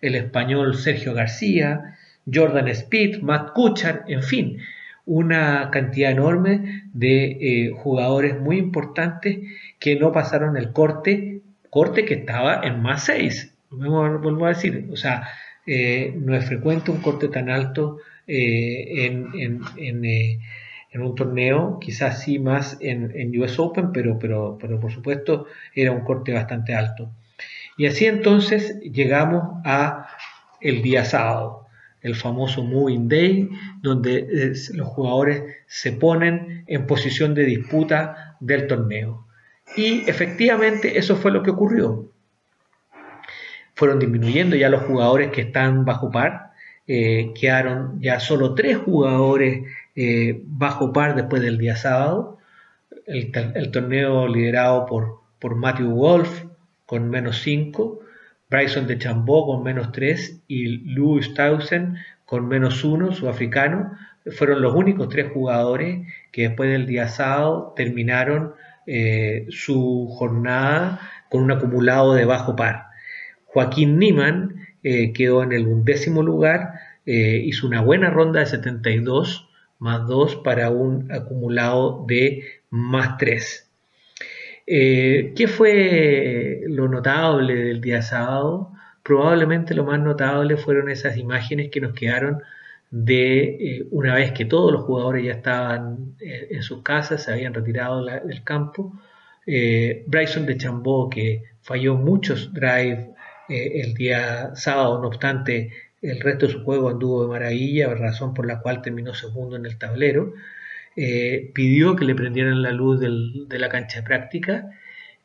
el 0.00 0.14
español 0.14 0.76
Sergio 0.76 1.14
García, 1.14 1.96
Jordan 2.32 2.68
Speed, 2.68 3.22
Matt 3.22 3.52
Kuchar, 3.54 4.04
en 4.06 4.22
fin, 4.22 4.58
una 5.04 5.70
cantidad 5.72 6.12
enorme 6.12 6.84
de 6.92 7.72
jugadores 7.76 8.38
muy 8.38 8.58
importantes 8.58 9.38
que 9.80 9.96
no 9.96 10.12
pasaron 10.12 10.56
el 10.56 10.70
corte, 10.72 11.40
corte 11.70 12.04
que 12.04 12.14
estaba 12.14 12.60
en 12.62 12.82
más 12.82 13.04
6 13.06 13.51
vuelvo 13.72 14.46
a 14.46 14.50
decir, 14.50 14.88
o 14.92 14.96
sea, 14.96 15.28
eh, 15.66 16.12
no 16.16 16.34
es 16.34 16.44
frecuente 16.44 16.90
un 16.90 17.00
corte 17.00 17.28
tan 17.28 17.48
alto 17.48 17.98
eh, 18.26 19.06
eh, 19.06 19.60
en, 19.76 21.00
un 21.00 21.14
torneo, 21.14 21.78
quizás 21.80 22.22
sí 22.22 22.38
más 22.38 22.76
en, 22.80 23.40
US 23.40 23.58
Open, 23.58 23.92
pero, 23.92 24.18
pero, 24.18 24.58
pero 24.60 24.78
por 24.78 24.92
supuesto 24.92 25.46
era 25.74 25.92
un 25.92 26.02
corte 26.02 26.32
bastante 26.32 26.74
alto. 26.74 27.10
Y 27.78 27.86
así 27.86 28.06
entonces 28.06 28.78
llegamos 28.80 29.60
a 29.64 30.08
el 30.60 30.82
día 30.82 31.04
sábado, 31.04 31.66
el 32.02 32.14
famoso 32.14 32.62
Moving 32.62 33.08
Day, 33.08 33.48
donde 33.80 34.54
los 34.74 34.88
jugadores 34.88 35.44
se 35.66 35.92
ponen 35.92 36.64
en 36.66 36.86
posición 36.86 37.34
de 37.34 37.44
disputa 37.44 38.36
del 38.40 38.66
torneo. 38.66 39.26
Y 39.76 40.08
efectivamente 40.08 40.98
eso 40.98 41.16
fue 41.16 41.32
lo 41.32 41.42
que 41.42 41.50
ocurrió. 41.50 42.12
Fueron 43.82 43.98
disminuyendo 43.98 44.54
ya 44.54 44.68
los 44.68 44.82
jugadores 44.82 45.32
que 45.32 45.40
están 45.40 45.84
bajo 45.84 46.12
par. 46.12 46.52
Eh, 46.86 47.32
quedaron 47.34 48.00
ya 48.00 48.20
solo 48.20 48.54
tres 48.54 48.76
jugadores 48.76 49.66
eh, 49.96 50.40
bajo 50.46 50.92
par 50.92 51.16
después 51.16 51.42
del 51.42 51.58
día 51.58 51.74
sábado. 51.74 52.38
El, 53.06 53.32
torneo 53.72 54.28
liderado 54.28 54.86
por, 54.86 55.22
por 55.40 55.56
Matthew 55.56 55.90
Wolf 55.90 56.44
con 56.86 57.10
menos 57.10 57.40
5, 57.42 57.98
Bryson 58.48 58.86
de 58.86 58.98
Chambó 58.98 59.46
con 59.46 59.64
menos 59.64 59.90
3 59.90 60.42
y 60.46 60.94
Louis 60.94 61.34
Townsend 61.34 61.96
con 62.24 62.46
menos 62.46 62.84
1, 62.84 63.10
sudafricano. 63.10 63.98
Fueron 64.30 64.62
los 64.62 64.76
únicos 64.76 65.08
tres 65.08 65.32
jugadores 65.32 66.06
que 66.30 66.42
después 66.42 66.70
del 66.70 66.86
día 66.86 67.08
sábado 67.08 67.72
terminaron 67.74 68.54
eh, 68.86 69.48
su 69.50 70.06
jornada 70.08 71.00
con 71.28 71.42
un 71.42 71.50
acumulado 71.50 72.14
de 72.14 72.26
bajo 72.26 72.54
par. 72.54 72.91
Joaquín 73.52 73.98
Niman 73.98 74.66
eh, 74.82 75.12
quedó 75.12 75.42
en 75.42 75.52
el 75.52 75.66
undécimo 75.66 76.22
lugar, 76.22 76.74
eh, 77.06 77.42
hizo 77.44 77.66
una 77.66 77.80
buena 77.80 78.10
ronda 78.10 78.40
de 78.40 78.46
72 78.46 79.48
más 79.78 80.06
2 80.06 80.36
para 80.36 80.70
un 80.70 81.10
acumulado 81.12 82.04
de 82.06 82.44
más 82.70 83.16
3. 83.18 83.68
¿Qué 84.64 85.48
fue 85.48 86.62
lo 86.68 86.88
notable 86.88 87.54
del 87.54 87.80
día 87.80 88.00
sábado? 88.00 88.72
Probablemente 89.02 89.74
lo 89.74 89.84
más 89.84 90.00
notable 90.00 90.56
fueron 90.56 90.88
esas 90.88 91.16
imágenes 91.16 91.70
que 91.70 91.80
nos 91.80 91.92
quedaron 91.92 92.42
de 92.92 93.78
eh, 93.78 93.86
una 93.90 94.14
vez 94.14 94.32
que 94.32 94.44
todos 94.44 94.70
los 94.70 94.82
jugadores 94.82 95.24
ya 95.24 95.32
estaban 95.32 96.14
eh, 96.20 96.48
en 96.50 96.62
sus 96.62 96.82
casas, 96.82 97.24
se 97.24 97.32
habían 97.32 97.54
retirado 97.54 98.04
del 98.04 98.44
campo. 98.44 98.92
Eh, 99.46 100.04
Bryson 100.06 100.46
de 100.46 100.58
Chambó, 100.58 101.08
que 101.08 101.42
falló 101.62 101.96
muchos 101.96 102.52
drives 102.52 103.08
el 103.48 103.94
día 103.94 104.54
sábado, 104.54 105.00
no 105.00 105.08
obstante, 105.08 105.70
el 106.00 106.20
resto 106.20 106.46
de 106.46 106.52
su 106.52 106.64
juego 106.64 106.88
anduvo 106.90 107.22
de 107.22 107.28
maravilla, 107.28 107.94
razón 107.94 108.34
por 108.34 108.46
la 108.46 108.60
cual 108.60 108.82
terminó 108.82 109.14
segundo 109.14 109.56
en 109.56 109.66
el 109.66 109.78
tablero. 109.78 110.32
pidió 110.94 111.96
que 111.96 112.04
le 112.04 112.14
prendieran 112.14 112.62
la 112.62 112.72
luz 112.72 113.00
de 113.00 113.58
la 113.58 113.68
cancha 113.68 114.00
de 114.00 114.06
práctica 114.06 114.70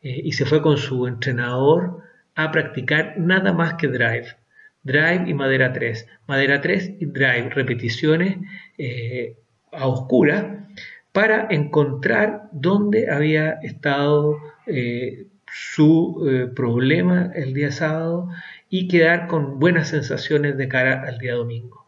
y 0.02 0.32
se 0.34 0.46
fue 0.46 0.62
con 0.62 0.78
su 0.78 1.08
entrenador 1.08 2.04
a 2.36 2.52
practicar 2.52 3.18
nada 3.18 3.54
más 3.54 3.76
que 3.76 3.88
drive 3.88 4.36
drive 4.88 5.26
y 5.28 5.34
madera 5.34 5.74
3. 5.74 6.08
Madera 6.28 6.62
3 6.62 6.94
y 7.00 7.06
drive, 7.06 7.50
repeticiones 7.50 8.38
eh, 8.78 9.36
a 9.72 9.88
oscura 9.88 10.68
para 11.12 11.48
encontrar 11.50 12.50
dónde 12.52 13.12
había 13.12 13.60
estado 13.62 14.38
eh, 14.66 15.28
su 15.52 16.26
eh, 16.30 16.48
problema 16.54 17.32
el 17.36 17.54
día 17.54 17.72
sábado 17.72 18.30
y 18.70 18.88
quedar 18.88 19.28
con 19.28 19.60
buenas 19.60 19.90
sensaciones 19.90 20.58
de 20.58 20.68
cara 20.68 21.04
al 21.08 21.18
día 21.20 21.36
domingo. 21.36 21.86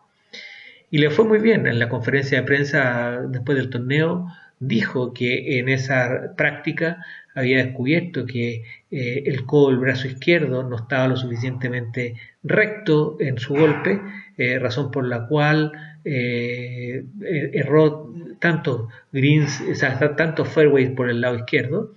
Y 0.92 1.00
le 1.00 1.10
fue 1.10 1.25
muy 1.25 1.39
bien 1.39 1.68
en 1.68 1.80
la 1.80 1.89
conferencia 1.89 2.39
de 2.39 2.48
prensa 2.48 3.22
después 3.28 3.58
del 3.58 3.70
torneo. 3.70 4.28
Dijo 4.60 5.13
que 5.13 5.60
en 5.60 5.70
esa 5.70 6.34
práctica 6.36 7.06
había 7.36 7.63
descubierto 7.63 8.25
que 8.25 8.63
el 8.89 9.46
codo 9.46 9.80
brazo 9.80 10.08
izquierdo 10.08 10.63
no 10.63 10.75
estaba 10.75 11.08
lo 11.08 11.16
suficientemente 11.16 12.16
recto 12.44 13.18
en 13.20 13.38
su 13.38 13.54
golpe, 13.54 14.01
eh, 14.38 14.58
razón 14.60 14.92
por 14.92 15.06
la 15.06 15.28
cual 15.28 15.72
eh, 16.06 17.04
er, 17.22 17.51
erró 17.54 18.13
tanto 18.39 18.88
greens, 19.12 19.62
o 19.70 19.75
sea, 19.75 20.16
tanto 20.16 20.46
fairways 20.46 20.92
por 20.92 21.10
el 21.10 21.22
lado 21.22 21.36
izquierdo. 21.36 21.94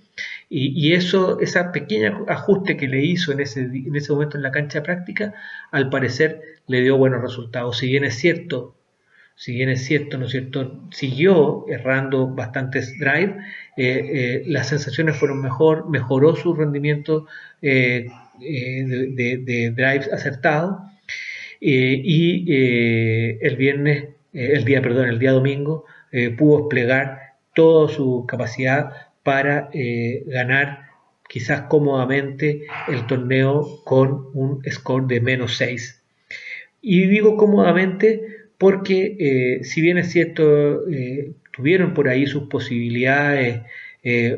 Y, 0.49 0.93
eso, 0.93 1.39
ese 1.39 1.63
pequeño 1.73 2.25
ajuste 2.27 2.77
que 2.77 2.87
le 2.87 3.03
hizo 3.03 3.31
en 3.31 3.39
ese, 3.39 3.61
en 3.61 3.95
ese 3.95 4.13
momento 4.13 4.37
en 4.37 4.43
la 4.43 4.51
cancha 4.51 4.83
práctica, 4.83 5.33
al 5.71 5.89
parecer 5.89 6.41
le 6.67 6.81
dio 6.81 6.97
buenos 6.97 7.21
resultados. 7.21 7.77
Si 7.79 7.87
bien 7.87 8.03
es 8.03 8.15
cierto, 8.15 8.75
si 9.35 9.53
bien 9.53 9.69
es 9.69 9.83
cierto, 9.83 10.19
¿no 10.19 10.25
es 10.25 10.31
cierto? 10.31 10.79
Siguió 10.91 11.65
errando 11.67 12.27
bastantes 12.27 12.99
drive, 12.99 13.35
eh, 13.77 14.43
las 14.45 14.67
sensaciones 14.67 15.17
fueron 15.17 15.41
mejor, 15.41 15.89
mejoró 15.89 16.35
su 16.35 16.53
rendimiento 16.53 17.25
eh, 18.41 19.07
de, 19.09 19.73
drives 19.75 20.11
acertados 20.11 20.77
eh, 21.61 22.01
y 22.03 22.45
eh, 22.51 23.37
el 23.41 23.55
viernes, 23.57 24.09
el 24.33 24.65
día, 24.65 24.81
perdón, 24.81 25.09
el 25.09 25.19
día 25.19 25.31
domingo 25.31 25.85
pudo 26.37 26.59
desplegar 26.59 27.19
toda 27.55 27.89
su 27.89 28.25
capacidad 28.27 29.02
para 29.23 29.69
ganar 30.25 30.89
quizás 31.27 31.61
cómodamente 31.69 32.63
el 32.87 33.07
torneo 33.07 33.81
con 33.85 34.27
un 34.33 34.61
score 34.69 35.07
de 35.07 35.21
menos 35.21 35.57
6. 35.57 36.03
Y 36.81 37.07
digo 37.07 37.37
cómodamente 37.37 38.21
porque 38.57 39.61
si 39.63 39.81
bien 39.81 39.97
es 39.97 40.11
cierto, 40.11 40.81
tuvieron 41.51 41.93
por 41.93 42.09
ahí 42.09 42.27
sus 42.27 42.49
posibilidades, 42.49 43.61
eh, 44.03 44.37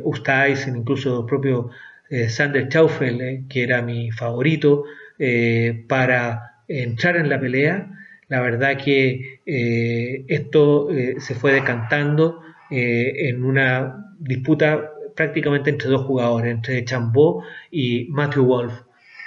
incluso 0.67 1.21
el 1.21 1.25
propio 1.25 1.71
eh, 2.09 2.29
Sander 2.29 2.67
Schaufel, 2.67 3.21
eh, 3.21 3.43
que 3.49 3.63
era 3.63 3.81
mi 3.81 4.11
favorito, 4.11 4.83
eh, 5.17 5.85
para 5.87 6.61
entrar 6.67 7.17
en 7.17 7.29
la 7.29 7.39
pelea. 7.39 7.91
La 8.27 8.41
verdad 8.41 8.77
que 8.77 9.41
esto 9.45 10.89
se 11.19 11.35
fue 11.35 11.53
decantando 11.53 12.41
en 12.71 13.43
una 13.43 14.04
disputa 14.25 14.91
prácticamente 15.15 15.69
entre 15.69 15.89
dos 15.89 16.05
jugadores, 16.05 16.51
entre 16.51 16.83
Chambó 16.83 17.43
y 17.71 18.07
Matthew 18.09 18.45
Wolf. 18.45 18.73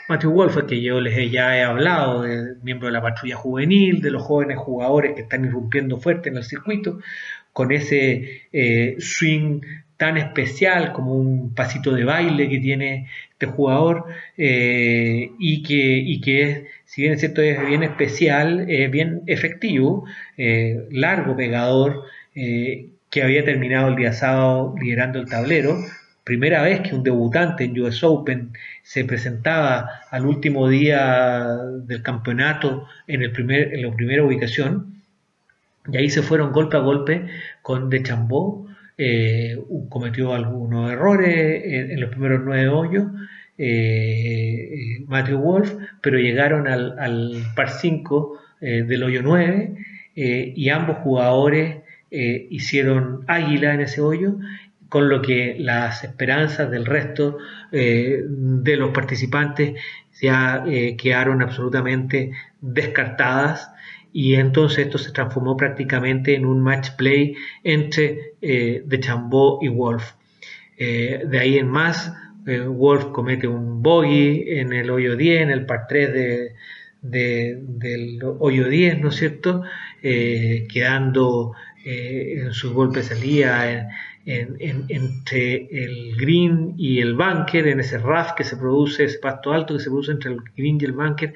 Matthew 0.08 0.32
Wolf, 0.32 0.56
que 0.66 0.80
yo 0.80 1.00
les 1.00 1.30
ya 1.30 1.56
he 1.56 1.62
hablado, 1.62 2.24
miembro 2.62 2.86
de 2.88 2.92
la 2.92 3.02
patrulla 3.02 3.36
juvenil, 3.36 4.00
de 4.00 4.10
los 4.10 4.22
jóvenes 4.22 4.58
jugadores 4.58 5.14
que 5.14 5.22
están 5.22 5.44
irrumpiendo 5.44 5.98
fuerte 5.98 6.30
en 6.30 6.38
el 6.38 6.44
circuito, 6.44 6.98
con 7.52 7.72
ese 7.72 8.48
swing 8.98 9.60
tan 9.98 10.16
especial 10.16 10.92
como 10.92 11.14
un 11.14 11.54
pasito 11.54 11.92
de 11.92 12.04
baile 12.04 12.48
que 12.48 12.60
tiene 12.60 13.08
este 13.32 13.46
jugador 13.46 14.06
eh, 14.36 15.32
y, 15.38 15.62
que, 15.62 16.20
que 16.24 16.42
es, 16.42 16.62
si 16.86 17.02
bien 17.02 17.14
es 17.14 17.20
cierto, 17.20 17.42
es 17.42 17.66
bien 17.66 17.82
especial, 17.82 18.70
es 18.70 18.90
bien 18.90 19.22
efectivo, 19.26 20.04
eh, 20.36 20.86
largo 20.90 21.36
pegador, 21.36 22.04
eh, 22.34 22.90
que 23.10 23.22
había 23.22 23.44
terminado 23.44 23.88
el 23.88 23.96
día 23.96 24.12
sábado 24.12 24.74
liderando 24.80 25.18
el 25.18 25.28
tablero. 25.28 25.78
Primera 26.24 26.62
vez 26.62 26.80
que 26.80 26.94
un 26.94 27.02
debutante 27.02 27.64
en 27.64 27.80
US 27.80 28.04
Open 28.04 28.52
se 28.82 29.04
presentaba 29.04 29.88
al 30.10 30.26
último 30.26 30.68
día 30.68 31.56
del 31.84 32.02
campeonato 32.02 32.86
en, 33.06 33.22
el 33.22 33.32
primer, 33.32 33.74
en 33.74 33.82
la 33.82 33.94
primera 33.94 34.24
ubicación. 34.24 35.02
Y 35.90 35.96
ahí 35.96 36.10
se 36.10 36.22
fueron 36.22 36.52
golpe 36.52 36.76
a 36.76 36.80
golpe 36.80 37.26
con 37.62 37.88
De 37.88 38.02
Chambó, 38.02 38.66
eh, 38.98 39.56
cometió 39.88 40.34
algunos 40.34 40.90
errores 40.92 41.62
en, 41.64 42.00
los 42.00 42.10
primeros 42.10 42.42
nueve 42.44 42.68
hoyos, 42.68 43.06
eh, 43.56 45.04
Matthew 45.06 45.38
Wolf, 45.38 45.72
pero 46.02 46.18
llegaron 46.18 46.68
al, 46.68 47.42
par 47.56 47.70
5 47.70 48.38
eh, 48.60 48.82
del 48.82 49.02
hoyo 49.04 49.22
9 49.22 49.74
y 50.14 50.68
ambos 50.68 50.96
jugadores 50.98 51.76
hicieron 52.10 53.24
águila 53.26 53.74
en 53.74 53.80
ese 53.82 54.00
hoyo, 54.00 54.36
con 54.88 55.08
lo 55.08 55.20
que 55.20 55.56
las 55.58 56.04
esperanzas 56.04 56.70
del 56.70 56.86
resto 56.86 57.38
de 57.70 58.76
los 58.78 58.90
participantes 58.90 59.74
ya 60.20 60.64
quedaron 60.96 61.42
absolutamente 61.42 62.32
descartadas 62.60 63.70
y 64.12 64.34
entonces 64.34 64.86
esto 64.86 64.98
se 64.98 65.12
transformó 65.12 65.56
prácticamente 65.56 66.34
en 66.34 66.46
un 66.46 66.60
match 66.60 66.90
play 66.96 67.36
entre 67.62 68.34
eh, 68.40 68.82
De 68.84 69.00
Chambó 69.00 69.58
y 69.62 69.68
Wolf. 69.68 70.12
Eh, 70.76 71.22
de 71.26 71.38
ahí 71.38 71.58
en 71.58 71.68
más, 71.68 72.14
eh, 72.46 72.60
Wolf 72.60 73.06
comete 73.06 73.46
un 73.48 73.82
bogey 73.82 74.58
en 74.58 74.72
el 74.72 74.90
hoyo 74.90 75.16
10, 75.16 75.42
en 75.42 75.50
el 75.50 75.66
par 75.66 75.86
3 75.88 76.12
de, 76.12 77.60
del 77.62 78.20
hoyo 78.40 78.68
10, 78.68 79.00
¿no 79.00 79.08
es 79.08 79.16
cierto? 79.16 79.62
quedando 80.00 81.52
en 81.90 82.52
su 82.52 82.74
golpe 82.74 83.02
salida 83.02 83.88
entre 84.28 85.68
el 85.70 86.16
green 86.16 86.74
y 86.76 87.00
el 87.00 87.14
bunker, 87.14 87.66
en 87.66 87.80
ese 87.80 87.98
RAF 87.98 88.32
que 88.34 88.44
se 88.44 88.56
produce, 88.56 89.04
ese 89.04 89.18
pasto 89.18 89.52
alto 89.52 89.74
que 89.74 89.80
se 89.80 89.88
produce 89.88 90.12
entre 90.12 90.32
el 90.32 90.40
green 90.54 90.78
y 90.80 90.84
el 90.84 90.92
bunker, 90.92 91.32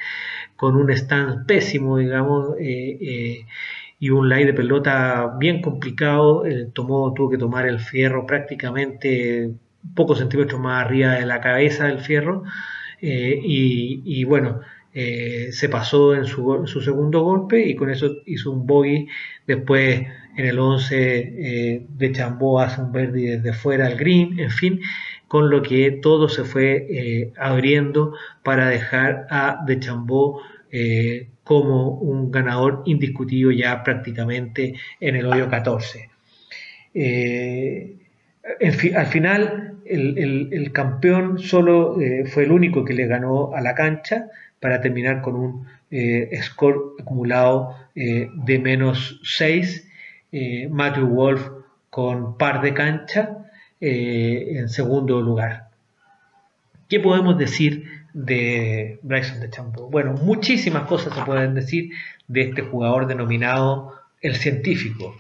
con 0.57 0.77
un 0.77 0.91
stand 0.91 1.47
pésimo, 1.47 1.97
digamos, 1.97 2.51
eh, 2.61 2.99
eh, 3.01 3.47
y 3.99 4.11
un 4.11 4.29
lie 4.29 4.45
de 4.45 4.53
pelota 4.53 5.37
bien 5.39 5.63
complicado. 5.63 6.45
tomó, 6.75 7.15
tuvo 7.15 7.31
que 7.31 7.39
tomar 7.39 7.67
el 7.67 7.81
fierro 7.81 8.27
prácticamente 8.27 9.53
pocos 9.95 10.19
centímetros 10.19 10.61
más 10.61 10.85
arriba 10.85 11.15
de 11.15 11.27
la 11.27 11.41
cabeza 11.41 11.87
del 11.87 12.01
fierro. 12.01 12.45
Eh, 13.01 13.41
y, 13.43 14.25
bueno, 14.25 14.61
se 14.93 15.69
pasó 15.71 16.15
en 16.15 16.27
su, 16.27 16.81
segundo 16.85 17.23
golpe 17.23 17.67
y 17.67 17.75
con 17.75 17.91
eso 17.91 18.17
hizo 18.27 18.51
un 18.51 18.67
bogey. 18.67 19.09
Después 19.47 20.03
en 20.37 20.47
el 20.47 20.59
11 20.59 21.87
de 21.89 22.13
Chambó 22.13 22.61
hace 22.61 22.81
un 22.81 22.93
verde 22.93 23.39
desde 23.39 23.53
fuera 23.53 23.87
al 23.87 23.97
green, 23.97 24.39
en 24.39 24.51
fin 24.51 24.81
con 25.33 25.49
lo 25.49 25.63
que 25.63 25.91
todo 25.93 26.29
se 26.29 26.45
fue 26.45 26.87
eh, 26.91 27.33
abriendo 27.39 28.15
para 28.43 28.69
dejar 28.69 29.27
a 29.31 29.65
De 29.67 29.81
Chambó 29.81 30.43
eh, 30.71 31.29
como 31.43 31.89
un 31.89 32.31
ganador 32.31 32.83
indiscutido 32.85 33.51
ya 33.51 33.83
prácticamente 33.83 34.75
en 35.01 35.17
el 35.17 35.25
hoyo 35.25 35.49
14. 35.49 36.11
al 38.95 39.07
final, 39.07 39.79
el, 39.87 40.71
campeón 40.75 41.39
solo 41.39 41.97
fue 42.27 42.45
el 42.45 42.53
único 42.53 42.85
que 42.85 42.93
le 42.93 43.07
ganó 43.07 43.55
a 43.55 43.63
la 43.63 43.75
cancha 43.75 44.27
para 44.61 44.83
terminar 44.83 45.23
con 45.23 45.37
un 45.37 45.67
score 46.43 46.97
acumulado 47.01 47.75
de 47.95 48.59
menos 48.59 49.19
6 49.25 49.89
eh, 50.33 50.67
Matthew 50.71 51.09
Wolf 51.09 51.47
con 51.91 52.39
par 52.39 52.63
de 52.63 52.73
cancha 52.73 53.51
eh, 53.79 54.55
en 54.57 54.71
segundo 54.71 55.21
lugar. 55.21 55.69
¿Qué 56.89 57.01
podemos 57.01 57.37
decir 57.37 58.07
de 58.15 58.99
Bryson 59.03 59.41
de 59.41 59.51
Champo? 59.51 59.91
Bueno, 59.91 60.15
muchísimas 60.15 60.85
cosas 60.85 61.15
se 61.15 61.23
pueden 61.23 61.55
decir 61.55 61.91
de 62.29 62.43
este 62.43 62.63
jugador 62.63 63.07
denominado 63.07 63.95
el 64.23 64.37
científico. 64.37 65.15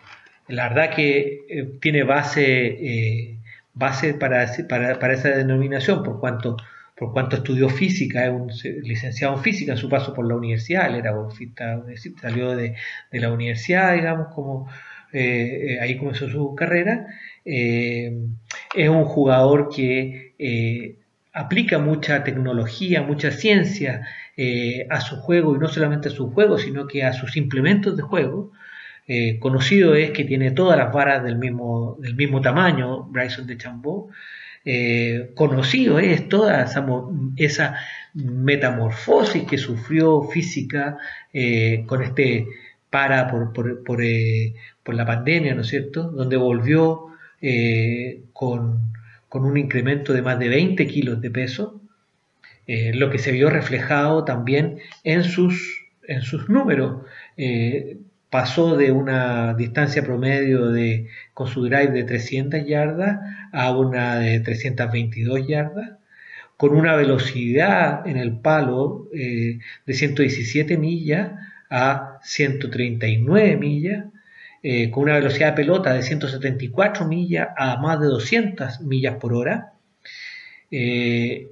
La 0.48 0.70
verdad 0.70 0.94
que 0.94 1.44
eh, 1.48 1.78
tiene 1.80 2.04
base, 2.04 3.38
base 3.74 4.14
para, 4.14 4.46
para, 4.66 5.12
esa 5.12 5.28
denominación, 5.28 6.02
por 6.02 6.20
cuanto, 6.20 6.56
por 6.96 7.12
cuanto 7.12 7.36
estudió 7.36 7.68
física, 7.68 8.24
es 8.24 8.30
un 8.30 8.50
licenciado 8.82 9.34
en 9.34 9.42
física 9.42 9.72
en 9.72 9.78
su 9.78 9.90
paso 9.90 10.14
por 10.14 10.26
la 10.26 10.36
universidad, 10.36 10.86
él 10.86 10.96
era 10.96 11.12
golfista, 11.12 11.82
salió 12.20 12.56
de, 12.56 12.76
de 13.10 13.20
la 13.20 13.30
universidad, 13.30 13.94
digamos, 13.94 14.28
como 14.34 14.68
eh, 15.12 15.78
ahí 15.80 15.98
comenzó 15.98 16.28
su 16.28 16.54
carrera. 16.54 17.06
Eh, 17.44 18.12
es 18.74 18.88
un 18.88 19.04
jugador 19.04 19.68
que 19.74 20.34
eh, 20.38 20.96
aplica 21.32 21.78
mucha 21.78 22.24
tecnología, 22.24 23.02
mucha 23.02 23.30
ciencia 23.30 24.06
a 24.88 25.00
su 25.02 25.16
juego 25.16 25.54
y 25.54 25.58
no 25.58 25.68
solamente 25.68 26.08
a 26.08 26.12
su 26.12 26.30
juego, 26.32 26.58
sino 26.58 26.86
que 26.86 27.04
a 27.04 27.12
sus 27.12 27.36
implementos 27.36 27.96
de 27.96 28.02
juego. 28.02 28.52
conocido 29.40 29.94
es 29.94 30.10
que 30.10 30.24
tiene 30.24 30.52
todas 30.52 30.78
las 30.78 30.92
varas 30.92 31.22
del 31.22 31.36
mismo, 31.36 31.96
del 32.00 32.14
mismo 32.16 32.40
tamaño, 32.40 33.04
Bryson 33.04 33.46
de 33.46 33.58
Chambó. 33.58 34.08
conocido 35.34 35.98
es 35.98 36.28
toda 36.28 36.64
esa, 37.36 37.76
metamorfosis 38.14 39.44
que 39.44 39.58
sufrió 39.58 40.22
física 40.22 40.96
con 41.86 42.02
este 42.02 42.46
para 42.92 43.26
por, 43.26 43.54
por, 43.54 44.04
eh, 44.04 44.54
por, 44.82 44.94
la 44.94 45.06
pandemia, 45.06 45.54
¿no 45.54 45.62
es 45.62 45.68
cierto?, 45.68 46.10
donde 46.10 46.36
volvió 46.36 47.06
eh, 47.40 48.20
con, 48.34 48.92
un 49.32 49.56
incremento 49.56 50.12
de 50.12 50.20
más 50.20 50.38
de 50.38 50.50
20 50.50 50.86
kilos 50.86 51.22
de 51.22 51.30
peso, 51.30 51.80
eh, 52.66 52.92
lo 52.94 53.08
que 53.08 53.18
se 53.18 53.32
vio 53.32 53.48
reflejado 53.48 54.24
también 54.24 54.80
en 55.04 55.24
sus, 55.24 55.86
en 56.06 56.20
sus 56.20 56.50
números. 56.50 57.06
pasó 58.28 58.76
de 58.76 58.92
una 58.92 59.54
distancia 59.54 60.02
promedio 60.02 60.68
de, 60.70 61.08
con 61.32 61.46
su 61.48 61.62
drive 61.64 61.92
de 61.92 62.04
300 62.04 62.66
yardas 62.66 63.20
a 63.52 63.70
una 63.76 64.16
de 64.18 64.40
322 64.40 65.46
yardas, 65.48 65.92
con 66.58 66.76
una 66.76 66.94
velocidad 66.96 68.06
en 68.06 68.18
el 68.18 68.38
palo 68.38 69.08
de 69.12 69.60
117 69.94 70.76
millas 70.76 71.32
a 71.70 72.11
139 72.22 73.56
millas, 73.56 74.04
eh, 74.62 74.90
con 74.90 75.04
una 75.04 75.14
velocidad 75.14 75.48
de 75.48 75.56
pelota 75.56 75.92
de 75.92 76.02
174 76.02 77.06
millas 77.06 77.48
a 77.56 77.76
más 77.78 78.00
de 78.00 78.06
200 78.06 78.80
millas 78.82 79.16
por 79.16 79.34
hora, 79.34 79.72
eh, 80.70 81.50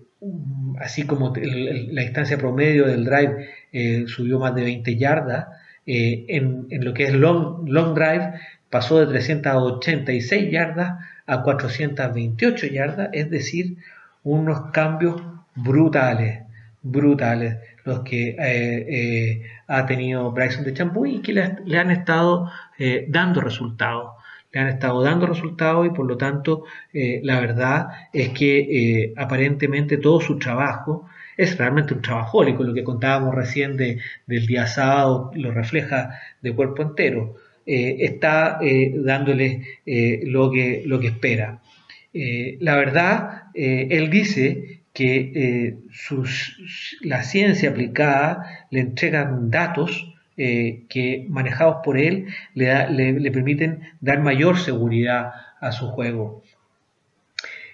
así 0.78 1.04
como 1.04 1.32
la 1.36 2.02
distancia 2.02 2.38
promedio 2.38 2.86
del 2.86 3.04
drive 3.04 3.48
eh, 3.72 4.04
subió 4.06 4.38
más 4.38 4.54
de 4.54 4.62
20 4.62 4.96
yardas, 4.96 5.46
en, 5.86 6.68
lo 6.70 6.94
que 6.94 7.04
es 7.04 7.14
long, 7.14 7.68
long 7.68 7.94
drive 7.94 8.34
pasó 8.68 9.00
de 9.00 9.06
386 9.06 10.52
yardas 10.52 10.98
a 11.26 11.42
428 11.42 12.66
yardas, 12.68 13.08
es 13.12 13.28
decir, 13.28 13.76
unos 14.22 14.70
cambios 14.72 15.20
brutales, 15.54 16.42
brutales 16.82 17.56
los 17.84 18.00
que 18.00 18.36
ha 19.70 19.86
tenido 19.86 20.32
Bryson 20.32 20.64
de 20.64 20.74
Champú 20.74 21.06
y 21.06 21.22
que 21.22 21.32
le, 21.32 21.78
han 21.78 21.90
estado 21.92 22.50
eh, 22.76 23.06
dando 23.08 23.40
resultados. 23.40 24.14
Le 24.52 24.60
han 24.60 24.66
estado 24.66 25.00
dando 25.00 25.26
resultados 25.26 25.86
y 25.86 25.90
por 25.90 26.06
lo 26.06 26.16
tanto 26.16 26.64
eh, 26.92 27.20
la 27.22 27.38
verdad 27.38 27.86
es 28.12 28.30
que 28.30 28.58
eh, 28.58 29.14
aparentemente 29.16 29.96
todo 29.96 30.20
su 30.20 30.38
trabajo 30.40 31.08
es 31.36 31.56
realmente 31.56 31.94
un 31.94 32.02
trabajólico. 32.02 32.64
Lo 32.64 32.74
que 32.74 32.82
contábamos 32.82 33.32
recién 33.32 33.76
de, 33.76 34.00
del 34.26 34.44
día 34.44 34.66
sábado 34.66 35.30
lo 35.34 35.52
refleja 35.52 36.18
de 36.42 36.52
cuerpo 36.52 36.82
entero. 36.82 37.36
está 37.64 38.58
dándole 38.94 39.80
lo, 40.24 40.50
que, 40.50 40.82
lo 40.84 40.98
que 40.98 41.06
espera. 41.06 41.60
la 42.12 42.76
verdad, 42.76 43.44
él 43.54 44.10
dice 44.10 44.79
que 44.92 45.32
eh, 45.34 45.78
la 47.02 47.22
ciencia 47.22 47.70
aplicada 47.70 48.66
le 48.70 48.80
entregan 48.80 49.50
datos 49.50 50.12
eh, 50.36 50.84
que 50.88 51.26
manejados 51.28 51.76
por 51.84 51.98
él 51.98 52.28
le, 52.54 52.90
le, 52.90 53.30
permiten 53.30 53.82
dar 54.00 54.20
mayor 54.20 54.58
seguridad 54.58 55.32
a 55.60 55.72
su 55.72 55.88
juego. 55.88 56.42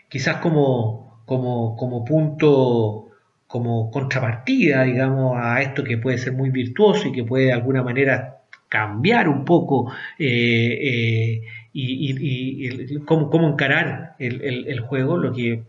Quizás 0.08 0.36
como, 0.38 1.22
como, 1.26 1.76
como 1.76 2.04
punto, 2.04 3.10
como 3.46 3.90
contrapartida, 3.90 4.82
digamos, 4.82 5.36
a 5.40 5.62
esto 5.62 5.84
que 5.84 5.98
puede 5.98 6.18
ser 6.18 6.32
muy 6.32 6.50
virtuoso 6.50 7.08
y 7.08 7.12
que 7.12 7.24
puede 7.24 7.46
de 7.46 7.52
alguna 7.52 7.82
manera 7.82 8.38
cambiar 8.68 9.28
un 9.28 9.44
poco 9.44 9.92
eh, 10.18 11.42
y, 11.72 12.98
cómo, 13.04 13.30
cómo, 13.30 13.48
encarar 13.48 14.16
el, 14.18 14.66
el, 14.66 14.80
juego, 14.80 15.18
lo 15.18 15.32
que 15.32 15.62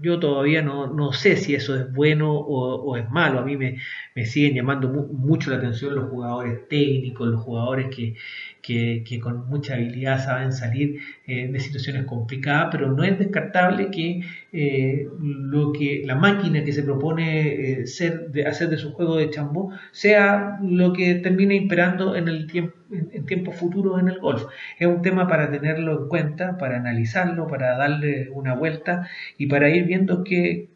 yo 0.00 0.18
todavía 0.18 0.62
no, 0.62 0.86
no, 0.86 1.12
sé 1.12 1.36
si 1.36 1.54
eso 1.54 1.76
es 1.76 1.92
bueno 1.92 2.32
o, 2.32 2.96
es 2.96 3.08
malo. 3.10 3.38
A 3.38 3.44
mí 3.44 3.56
me, 3.56 3.78
me 4.14 4.26
siguen 4.26 4.54
llamando 4.54 4.88
mucho 4.88 5.50
la 5.50 5.56
atención 5.56 5.94
los 5.94 6.10
jugadores 6.10 6.68
técnicos, 6.68 7.28
los 7.28 7.42
jugadores 7.42 7.94
que, 7.94 8.16
que, 8.62 9.20
con 9.20 9.48
mucha 9.48 9.74
habilidad 9.74 10.24
saben 10.24 10.52
salir 10.52 11.00
eh, 11.26 11.48
de 11.48 11.60
situaciones 11.60 12.04
complicadas, 12.04 12.68
pero 12.70 12.92
no 12.92 13.02
es 13.02 13.18
descartable 13.18 13.90
que 13.90 14.22
eh, 14.52 15.08
lo 15.20 15.72
que 15.72 16.02
la 16.06 16.14
máquina 16.14 16.62
que 16.64 16.72
se 16.72 16.84
propone 16.84 17.80
eh, 17.80 17.84
hacer 18.46 18.68
de 18.70 18.78
su 18.78 18.92
juego 18.92 19.16
de 19.16 19.30
chambó 19.30 19.72
sea 19.90 20.58
lo 20.62 20.92
que 20.92 21.16
termine 21.16 21.56
imperando 21.56 22.14
en 22.14 22.28
el 22.28 22.46
tiempo 22.46 22.76
en, 22.92 23.24
tiempos 23.26 23.56
futuros 23.56 24.00
en 24.00 24.08
el 24.08 24.20
golf. 24.20 24.44
Es 24.78 24.86
un 24.86 25.02
tema 25.02 25.26
para 25.26 25.50
tenerlo 25.50 26.02
en 26.02 26.08
cuenta, 26.08 26.58
para 26.58 26.76
analizarlo, 26.76 27.46
para 27.46 27.76
darle 27.76 28.28
una 28.30 28.54
vuelta 28.54 29.08
y 29.38 29.46
para 29.46 29.70
ir 29.70 29.84
viendo 29.86 30.22
que 30.24 30.68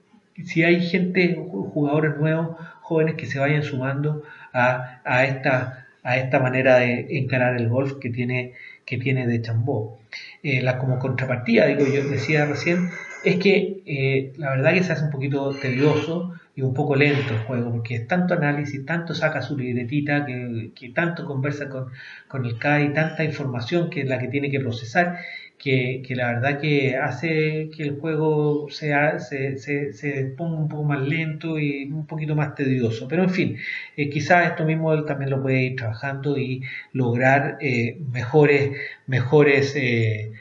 si 0.45 0.65
hay 0.65 0.81
gente, 0.81 1.35
jugadores 1.35 2.17
nuevos, 2.19 2.57
jóvenes 2.81 3.17
que 3.17 3.27
se 3.27 3.39
vayan 3.39 3.63
sumando 3.63 4.23
a, 4.53 5.01
a 5.05 5.25
esta 5.25 5.86
a 6.07 6.17
esta 6.19 6.39
manera 6.39 6.77
de 6.77 7.19
encarar 7.19 7.61
el 7.61 7.69
golf 7.69 7.95
que 8.01 8.11
tiene, 8.11 8.53
que 8.85 8.97
tiene 8.97 9.27
de 9.27 9.43
Chambó. 9.43 9.99
Eh, 10.43 10.63
la, 10.63 10.79
como 10.79 11.01
contrapartida, 11.01 11.67
digo 11.67 11.85
yo 11.85 12.09
decía 12.09 12.47
recién, 12.47 12.91
es 13.25 13.37
que 13.37 13.83
eh, 13.87 14.33
la 14.37 14.51
verdad 14.51 14.75
que 14.75 14.85
se 14.85 14.93
hace 14.93 15.05
un 15.05 15.11
poquito 15.11 15.51
tedioso 15.51 16.33
y 16.55 16.63
un 16.63 16.75
poco 16.75 16.95
lento 16.95 17.35
el 17.35 17.41
juego, 17.41 17.73
porque 17.73 17.97
es 17.97 18.07
tanto 18.07 18.35
análisis, 18.35 18.87
tanto 18.87 19.15
saca 19.15 19.43
su 19.43 19.59
libretita, 19.59 20.25
que, 20.25 20.71
que 20.77 20.91
tanto 20.91 21.25
conversa 21.27 21.69
con, 21.69 21.89
con 22.29 22.47
el 22.47 22.57
CAI, 22.57 22.95
tanta 22.95 23.25
información 23.25 23.91
que 23.91 24.03
es 24.03 24.09
la 24.09 24.21
que 24.21 24.29
tiene 24.29 24.49
que 24.49 24.61
procesar, 24.61 25.19
que, 25.59 26.03
la 26.11 26.35
verdad 26.35 26.61
que 26.61 26.97
hace 26.97 27.71
que 27.75 27.83
el 27.85 27.99
juego 27.99 28.69
sea, 28.71 29.19
se, 29.19 29.59
se, 29.59 30.25
ponga 30.37 30.59
un 30.59 30.69
poco 30.69 30.85
más 30.85 31.01
lento 31.07 31.59
y 31.59 31.85
un 31.85 32.07
poquito 32.07 32.35
más 32.37 32.55
tedioso. 32.55 33.09
Pero 33.09 33.25
en 33.25 33.31
fin, 33.31 33.59
eh, 33.97 34.11
quizás 34.11 34.47
esto 34.51 34.65
mismo 34.65 34.93
él 34.93 35.05
también 35.05 35.31
lo 35.31 35.43
puede 35.43 35.63
ir 35.63 35.77
trabajando 35.77 36.39
y 36.39 36.63
lograr 36.93 37.59
eh, 37.61 37.99
mejores, 38.13 38.77
mejores 39.07 39.75
eh, 39.77 40.33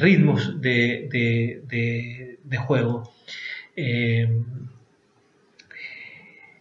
ritmos 0.00 0.60
de, 0.60 1.08
de 2.44 2.56
juego. 2.56 3.12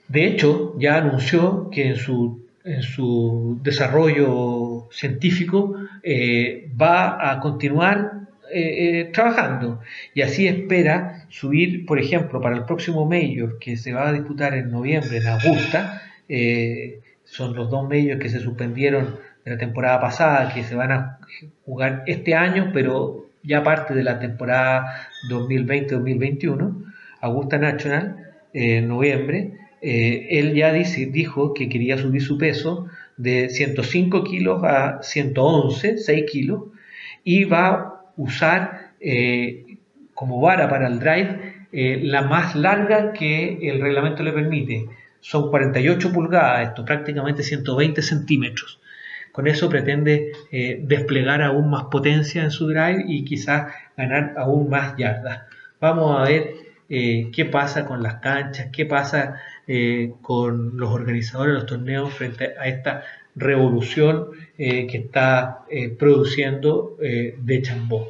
de 0.07 0.25
hecho, 0.25 0.75
ya 0.77 0.97
anunció 0.97 1.69
que 1.69 1.87
en 1.87 1.95
su 1.95 2.41
en 2.63 2.83
su 2.83 3.59
desarrollo 3.63 4.87
científico 4.91 5.75
eh, 6.03 6.69
va 6.79 7.31
a 7.31 7.39
continuar 7.39 8.27
eh, 8.51 8.99
eh, 8.99 9.09
trabajando. 9.13 9.81
Y 10.13 10.21
así 10.21 10.47
espera 10.47 11.25
subir, 11.29 11.85
por 11.85 11.99
ejemplo, 11.99 12.41
para 12.41 12.55
el 12.55 12.65
próximo 12.65 13.05
Major 13.05 13.59
que 13.59 13.77
se 13.77 13.93
va 13.93 14.09
a 14.09 14.13
disputar 14.13 14.53
en 14.55 14.71
noviembre 14.71 15.17
en 15.17 15.27
Augusta, 15.27 16.01
son 17.23 17.55
los 17.55 17.69
dos 17.69 17.83
Majors 17.83 18.19
que 18.19 18.29
se 18.29 18.39
suspendieron 18.39 19.17
de 19.45 19.51
la 19.51 19.57
temporada 19.57 19.99
pasada, 19.99 20.53
que 20.53 20.63
se 20.63 20.75
van 20.75 20.91
a 20.91 21.19
jugar 21.65 22.03
este 22.07 22.35
año, 22.35 22.71
pero 22.73 23.27
ya 23.43 23.63
parte 23.63 23.93
de 23.93 24.03
la 24.03 24.19
temporada 24.19 25.07
2020-2021, 25.29 26.93
Augusta 27.21 27.57
National, 27.57 28.33
en 28.53 28.87
noviembre, 28.87 29.53
él 29.81 30.53
ya 30.53 30.71
dijo 30.71 31.53
que 31.53 31.69
quería 31.69 31.97
subir 31.97 32.21
su 32.21 32.37
peso 32.37 32.87
de 33.21 33.49
105 33.49 34.23
kilos 34.23 34.63
a 34.63 35.01
111, 35.01 35.97
6 35.97 36.31
kilos, 36.31 36.63
y 37.23 37.45
va 37.45 37.67
a 37.67 38.03
usar 38.17 38.91
como 40.13 40.41
vara 40.41 40.69
para 40.69 40.87
el 40.87 40.99
drive 40.99 41.51
la 41.71 42.21
más 42.23 42.55
larga 42.55 43.13
que 43.13 43.57
el 43.61 43.81
reglamento 43.81 44.23
le 44.23 44.31
permite. 44.31 44.87
Son 45.21 45.49
48 45.49 46.11
pulgadas, 46.11 46.69
esto 46.69 46.83
prácticamente 46.83 47.43
120 47.43 48.01
centímetros. 48.01 48.79
Con 49.31 49.47
eso 49.47 49.69
pretende 49.69 50.31
eh, 50.51 50.79
desplegar 50.83 51.41
aún 51.41 51.69
más 51.69 51.85
potencia 51.85 52.43
en 52.43 52.51
su 52.51 52.67
drive 52.67 53.05
y 53.07 53.23
quizás 53.23 53.71
ganar 53.95 54.33
aún 54.37 54.69
más 54.69 54.97
yardas. 54.97 55.43
Vamos 55.79 56.19
a 56.19 56.23
ver 56.23 56.55
eh, 56.91 57.31
qué 57.33 57.45
pasa 57.45 57.85
con 57.85 58.03
las 58.03 58.15
canchas, 58.15 58.67
qué 58.71 58.85
pasa 58.85 59.41
eh, 59.65 60.11
con 60.21 60.77
los 60.77 60.89
organizadores 60.91 61.53
de 61.53 61.59
los 61.59 61.67
torneos 61.67 62.13
frente 62.13 62.53
a 62.59 62.67
esta 62.67 63.03
revolución 63.33 64.27
que 64.57 64.89
está 64.93 65.61
produciendo 65.97 66.97
de 66.99 67.61
Chambó. 67.61 68.09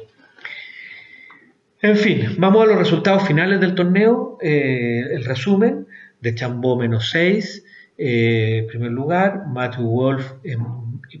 En 1.80 1.96
fin, 1.96 2.34
vamos 2.38 2.64
a 2.64 2.66
los 2.66 2.76
resultados 2.76 3.26
finales 3.26 3.60
del 3.60 3.76
torneo. 3.76 4.36
el 4.40 5.24
resumen 5.24 5.86
de 6.20 6.34
Chambó 6.34 6.76
menos 6.76 7.10
6, 7.10 7.64
eh, 7.98 8.66
primer 8.68 8.90
lugar, 8.90 9.46
Matthew 9.48 9.84
Wolf 9.84 10.32
en 10.44 10.64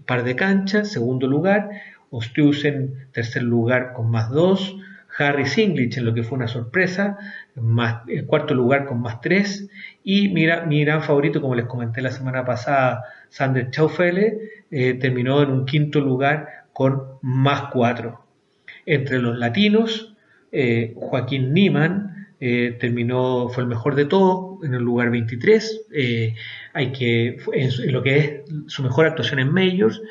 par 0.06 0.24
de 0.24 0.34
canchas, 0.34 0.90
segundo 0.90 1.26
lugar, 1.26 1.68
Ostusen 2.10 3.08
tercer 3.12 3.42
lugar 3.42 3.92
con 3.94 4.10
más 4.10 4.30
2, 4.30 4.76
Harry 5.18 5.46
Singlich 5.46 5.96
en 5.96 6.04
lo 6.04 6.14
que 6.14 6.22
fue 6.22 6.36
una 6.36 6.48
sorpresa, 6.48 7.18
el 8.06 8.26
cuarto 8.26 8.54
lugar 8.54 8.86
con 8.86 9.00
más 9.00 9.20
3 9.20 9.68
y 10.04 10.28
mira, 10.28 10.64
mi 10.66 10.84
gran 10.84 11.02
favorito, 11.02 11.40
como 11.40 11.54
les 11.54 11.66
comenté 11.66 12.00
la 12.00 12.10
semana 12.10 12.44
pasada, 12.44 13.04
Sander 13.28 13.70
Chaufele, 13.70 14.38
eh, 14.70 14.94
terminó 14.94 15.42
en 15.42 15.50
un 15.50 15.66
quinto 15.66 16.00
lugar 16.00 16.48
con 16.72 17.02
más 17.22 17.64
4. 17.72 18.24
Entre 18.86 19.18
los 19.18 19.38
latinos, 19.38 20.14
eh, 20.50 20.92
Joaquín 20.96 21.52
Niman 21.52 22.12
eh, 22.40 22.76
terminó, 22.80 23.48
fue 23.48 23.62
el 23.62 23.68
mejor 23.68 23.94
de 23.94 24.04
todo, 24.04 24.58
en 24.64 24.74
el 24.74 24.82
lugar 24.82 25.10
23. 25.10 25.86
Eh, 25.94 26.34
hay 26.72 26.90
que, 26.90 27.38
en, 27.52 27.92
lo 27.92 28.02
que 28.02 28.18
es 28.18 28.32
su 28.66 28.82
mejor 28.82 29.06
actuación 29.06 29.38
en 29.38 29.52
Majors. 29.52 30.02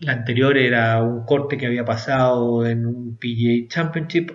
Eh, 0.00 0.04
la 0.04 0.12
anterior 0.12 0.56
era 0.58 1.02
un 1.02 1.24
corte 1.24 1.56
que 1.56 1.66
había 1.66 1.84
pasado 1.84 2.66
en 2.66 2.86
un 2.86 3.16
PGA 3.16 3.68
Championship, 3.68 4.32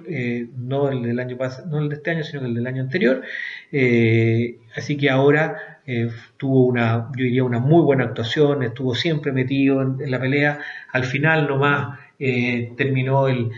no 0.58 0.90
el 0.90 1.04
del 1.04 1.20
año 1.20 1.38
no 1.70 1.80
el 1.80 1.90
de 1.90 1.96
este 1.96 2.12
año, 2.12 2.24
sino 2.24 2.46
el 2.46 2.54
del 2.54 2.68
año 2.68 2.82
anterior. 2.84 3.22
así 4.76 4.98
que 4.98 5.10
ahora 5.10 5.80
tuvo 6.38 6.66
una, 6.66 7.10
yo 7.18 7.24
diría, 7.26 7.44
una 7.44 7.60
muy 7.60 7.82
buena 7.84 8.06
actuación, 8.06 8.64
estuvo 8.64 8.96
siempre 8.96 9.32
metido 9.32 9.82
en, 9.82 10.10
la 10.10 10.20
pelea. 10.20 10.60
Al 10.92 11.04
final 11.06 11.48
nomás 11.48 12.00
terminó 12.78 13.28
el 13.28 13.52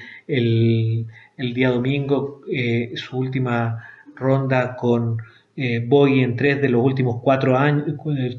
el 1.37 1.53
día 1.53 1.69
domingo 1.69 2.41
eh, 2.51 2.93
su 2.95 3.17
última 3.17 3.87
ronda 4.15 4.75
con 4.75 5.17
eh, 5.55 5.87
en 5.89 6.35
tres 6.35 6.61
de 6.61 6.69
los 6.69 6.83
últimos 6.83 7.21
cuatro 7.21 7.57
años, 7.57 7.85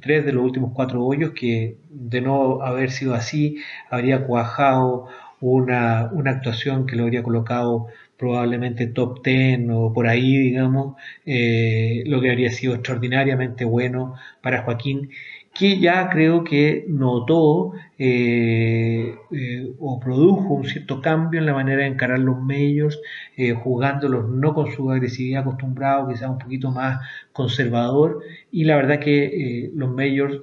tres 0.00 0.24
de 0.24 0.33
los 0.33 0.44
últimos 0.44 0.72
cuatro 0.74 1.05
hoyos, 1.05 1.33
que 1.33 1.77
de 1.90 2.20
no 2.20 2.62
haber 2.62 2.90
sido 2.90 3.14
así, 3.14 3.59
habría 3.90 4.27
cuajado 4.27 5.07
una, 5.40 6.11
una 6.12 6.33
actuación 6.33 6.87
que 6.87 6.96
lo 6.96 7.05
habría 7.05 7.22
colocado 7.22 7.87
probablemente 8.16 8.87
top 8.87 9.22
ten 9.22 9.70
o 9.70 9.92
por 9.92 10.07
ahí, 10.07 10.38
digamos, 10.38 10.96
eh, 11.27 12.03
lo 12.07 12.20
que 12.20 12.31
habría 12.31 12.50
sido 12.50 12.74
extraordinariamente 12.74 13.64
bueno 13.64 14.14
para 14.42 14.62
Joaquín 14.62 15.11
que 15.55 15.79
ya 15.79 16.09
creo 16.11 16.43
que 16.43 16.85
notó 16.88 17.73
eh, 17.97 19.14
eh, 19.31 19.73
o 19.79 20.01
produjo 20.01 20.55
un 20.55 20.64
cierto 20.64 21.01
cambio 21.01 21.38
en 21.38 21.47
la 21.47 21.55
manera 21.55 21.83
de 21.83 21.88
encarar 21.88 22.19
los 22.19 22.43
medios, 22.43 23.01
eh, 23.37 23.53
jugándolos 23.53 24.29
no 24.29 24.53
con 24.53 24.73
su 24.73 24.90
agresividad 24.90 25.43
acostumbrado, 25.43 26.09
quizás 26.09 26.29
un 26.29 26.38
poquito 26.38 26.73
más 26.73 27.07
conservador, 27.33 28.21
y 28.51 28.64
la 28.64 28.77
verdad 28.77 28.99
que 28.99 29.71
los 29.75 29.90
medios 29.95 30.40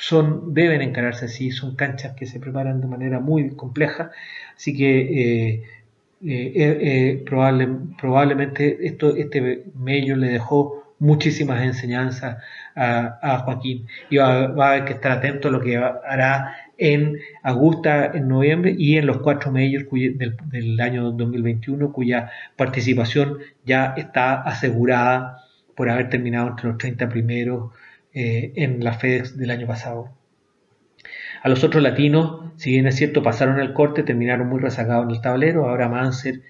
son, 0.00 0.52
deben 0.52 0.82
encararse 0.82 1.26
así, 1.26 1.52
son 1.52 1.76
canchas 1.76 2.14
que 2.16 2.26
se 2.26 2.40
preparan 2.40 2.80
de 2.80 2.88
manera 2.88 3.20
muy 3.20 3.50
compleja, 3.50 4.10
así 4.56 4.76
que 4.76 5.62
probablemente 7.24 8.86
esto, 8.86 9.14
este 9.14 9.64
medio 9.76 10.16
le 10.16 10.28
dejó 10.28 10.83
muchísimas 11.04 11.62
enseñanzas 11.62 12.38
a, 12.74 13.38
Joaquín 13.44 13.86
y 14.10 14.16
va, 14.16 14.44
a 14.44 14.70
haber 14.70 14.84
que 14.86 14.94
estar 14.94 15.12
atento 15.12 15.48
a 15.48 15.50
lo 15.50 15.60
que 15.60 15.76
hará 15.76 16.56
en 16.78 17.18
Augusta 17.42 18.10
en 18.14 18.26
noviembre 18.28 18.74
y 18.76 18.96
en 18.96 19.06
los 19.06 19.18
cuatro 19.18 19.52
medios 19.52 19.84
del, 19.90 20.80
año 20.80 21.12
2021 21.12 21.92
cuya 21.92 22.30
participación 22.56 23.38
ya 23.64 23.94
está 23.96 24.42
asegurada 24.42 25.44
por 25.76 25.90
haber 25.90 26.08
terminado 26.08 26.48
entre 26.48 26.68
los 26.68 26.78
30 26.78 27.08
primeros 27.08 27.72
eh, 28.12 28.52
en 28.56 28.82
la 28.82 28.94
FedEx 28.94 29.36
del 29.36 29.50
año 29.50 29.66
pasado. 29.66 30.10
A 31.42 31.48
los 31.50 31.62
otros 31.62 31.82
latinos, 31.82 32.52
si 32.56 32.70
bien 32.70 32.86
es 32.86 32.96
cierto, 32.96 33.22
pasaron 33.22 33.60
el 33.60 33.74
corte, 33.74 34.02
terminaron 34.02 34.48
muy 34.48 34.60
rezagados 34.60 35.04
en 35.04 35.10
el 35.10 35.20
tablero. 35.20 35.68
Ahora 35.68 35.90
Manser 35.90 36.40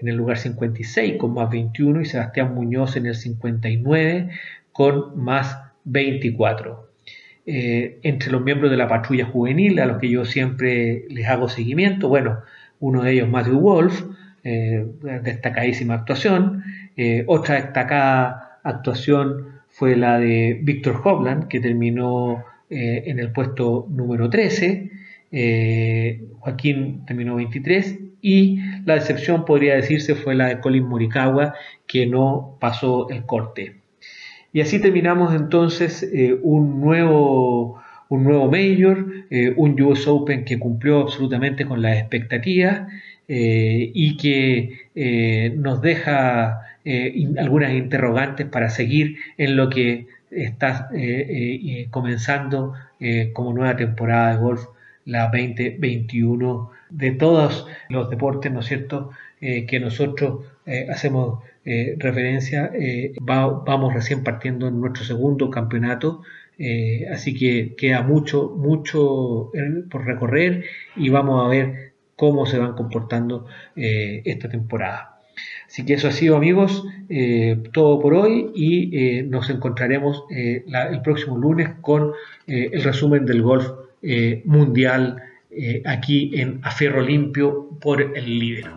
en 0.00 0.08
el 0.08 0.16
lugar 0.16 0.38
56 0.38 1.16
con 1.18 1.34
más 1.34 1.50
21 1.50 2.00
y 2.00 2.04
Sebastián 2.06 2.54
Muñoz 2.54 2.96
en 2.96 3.06
el 3.06 3.14
59 3.14 4.30
con 4.72 5.22
más 5.22 5.58
24. 5.84 6.88
Eh, 7.46 7.98
entre 8.02 8.30
los 8.30 8.42
miembros 8.42 8.70
de 8.70 8.76
la 8.76 8.88
patrulla 8.88 9.26
juvenil, 9.26 9.80
a 9.80 9.86
los 9.86 9.98
que 9.98 10.08
yo 10.08 10.24
siempre 10.24 11.04
les 11.08 11.26
hago 11.26 11.48
seguimiento, 11.48 12.08
bueno, 12.08 12.40
uno 12.80 13.02
de 13.02 13.12
ellos 13.12 13.28
Matthew 13.28 13.58
Wolf, 13.58 14.04
eh, 14.44 14.86
destacadísima 15.22 15.94
actuación, 15.94 16.62
eh, 16.96 17.24
otra 17.26 17.56
destacada 17.56 18.60
actuación 18.62 19.60
fue 19.68 19.96
la 19.96 20.18
de 20.18 20.60
Víctor 20.62 21.00
Hovland, 21.04 21.48
que 21.48 21.60
terminó 21.60 22.44
en 22.72 23.18
el 23.18 23.32
puesto 23.32 23.88
número 23.90 24.30
13, 24.30 24.90
Joaquín 26.38 27.04
terminó 27.04 27.34
23 27.34 27.98
y 28.22 28.58
la 28.84 28.94
decepción 28.94 29.44
podría 29.44 29.76
decirse 29.76 30.14
fue 30.14 30.34
la 30.34 30.48
de 30.48 30.60
Colin 30.60 30.84
Morikawa 30.84 31.54
que 31.86 32.06
no 32.06 32.56
pasó 32.60 33.08
el 33.10 33.24
corte. 33.24 33.76
Y 34.52 34.60
así 34.60 34.80
terminamos 34.80 35.34
entonces 35.34 36.02
eh, 36.02 36.36
un, 36.42 36.80
nuevo, 36.80 37.80
un 38.08 38.24
nuevo 38.24 38.50
Major, 38.50 39.06
eh, 39.30 39.54
un 39.56 39.80
US 39.80 40.06
Open 40.08 40.44
que 40.44 40.58
cumplió 40.58 41.00
absolutamente 41.00 41.66
con 41.66 41.82
las 41.82 41.98
expectativas 41.98 42.88
eh, 43.28 43.90
y 43.94 44.16
que 44.16 45.52
nos 45.56 45.80
deja 45.80 46.62
algunas 47.38 47.74
interrogantes 47.74 48.46
para 48.46 48.70
seguir 48.70 49.16
en 49.36 49.54
lo 49.54 49.68
que 49.68 50.06
está 50.30 50.88
comenzando 51.90 52.72
como 53.34 53.52
nueva 53.52 53.76
temporada 53.76 54.32
de 54.32 54.40
golf 54.40 54.66
la 55.04 55.30
2021 55.30 56.70
de 56.90 57.10
todos 57.12 57.66
los 57.88 58.10
deportes, 58.10 58.52
¿no 58.52 58.60
es 58.60 58.66
cierto?, 58.66 59.10
eh, 59.42 59.64
que 59.64 59.80
nosotros 59.80 60.44
eh, 60.66 60.86
hacemos 60.90 61.42
eh, 61.64 61.96
referencia, 61.98 62.70
vamos 63.22 63.94
recién 63.94 64.22
partiendo 64.22 64.68
en 64.68 64.80
nuestro 64.80 65.04
segundo 65.04 65.50
campeonato, 65.50 66.22
así 67.10 67.34
que 67.34 67.74
queda 67.74 68.02
mucho, 68.02 68.54
mucho 68.54 69.50
por 69.90 70.04
recorrer 70.04 70.64
y 70.94 71.08
vamos 71.08 71.44
a 71.44 71.48
ver 71.48 71.92
cómo 72.16 72.44
se 72.44 72.58
van 72.58 72.74
comportando 72.74 73.46
esta 73.76 74.50
temporada. 74.50 75.22
Así 75.66 75.86
que 75.86 75.94
eso 75.94 76.08
ha 76.08 76.12
sido 76.12 76.36
amigos, 76.36 76.84
todo 77.72 77.98
por 77.98 78.12
hoy 78.12 78.50
y 78.54 79.22
nos 79.22 79.48
encontraremos 79.48 80.24
el 80.28 81.00
próximo 81.02 81.38
lunes 81.38 81.70
con 81.80 82.12
el 82.46 82.82
resumen 82.82 83.24
del 83.24 83.40
golf 83.40 83.70
mundial 84.44 85.22
eh, 85.50 85.82
aquí 85.84 86.30
en 86.40 86.60
Aferro 86.62 87.02
Limpio 87.02 87.70
por 87.80 88.00
el 88.00 88.38
Libero. 88.38 88.70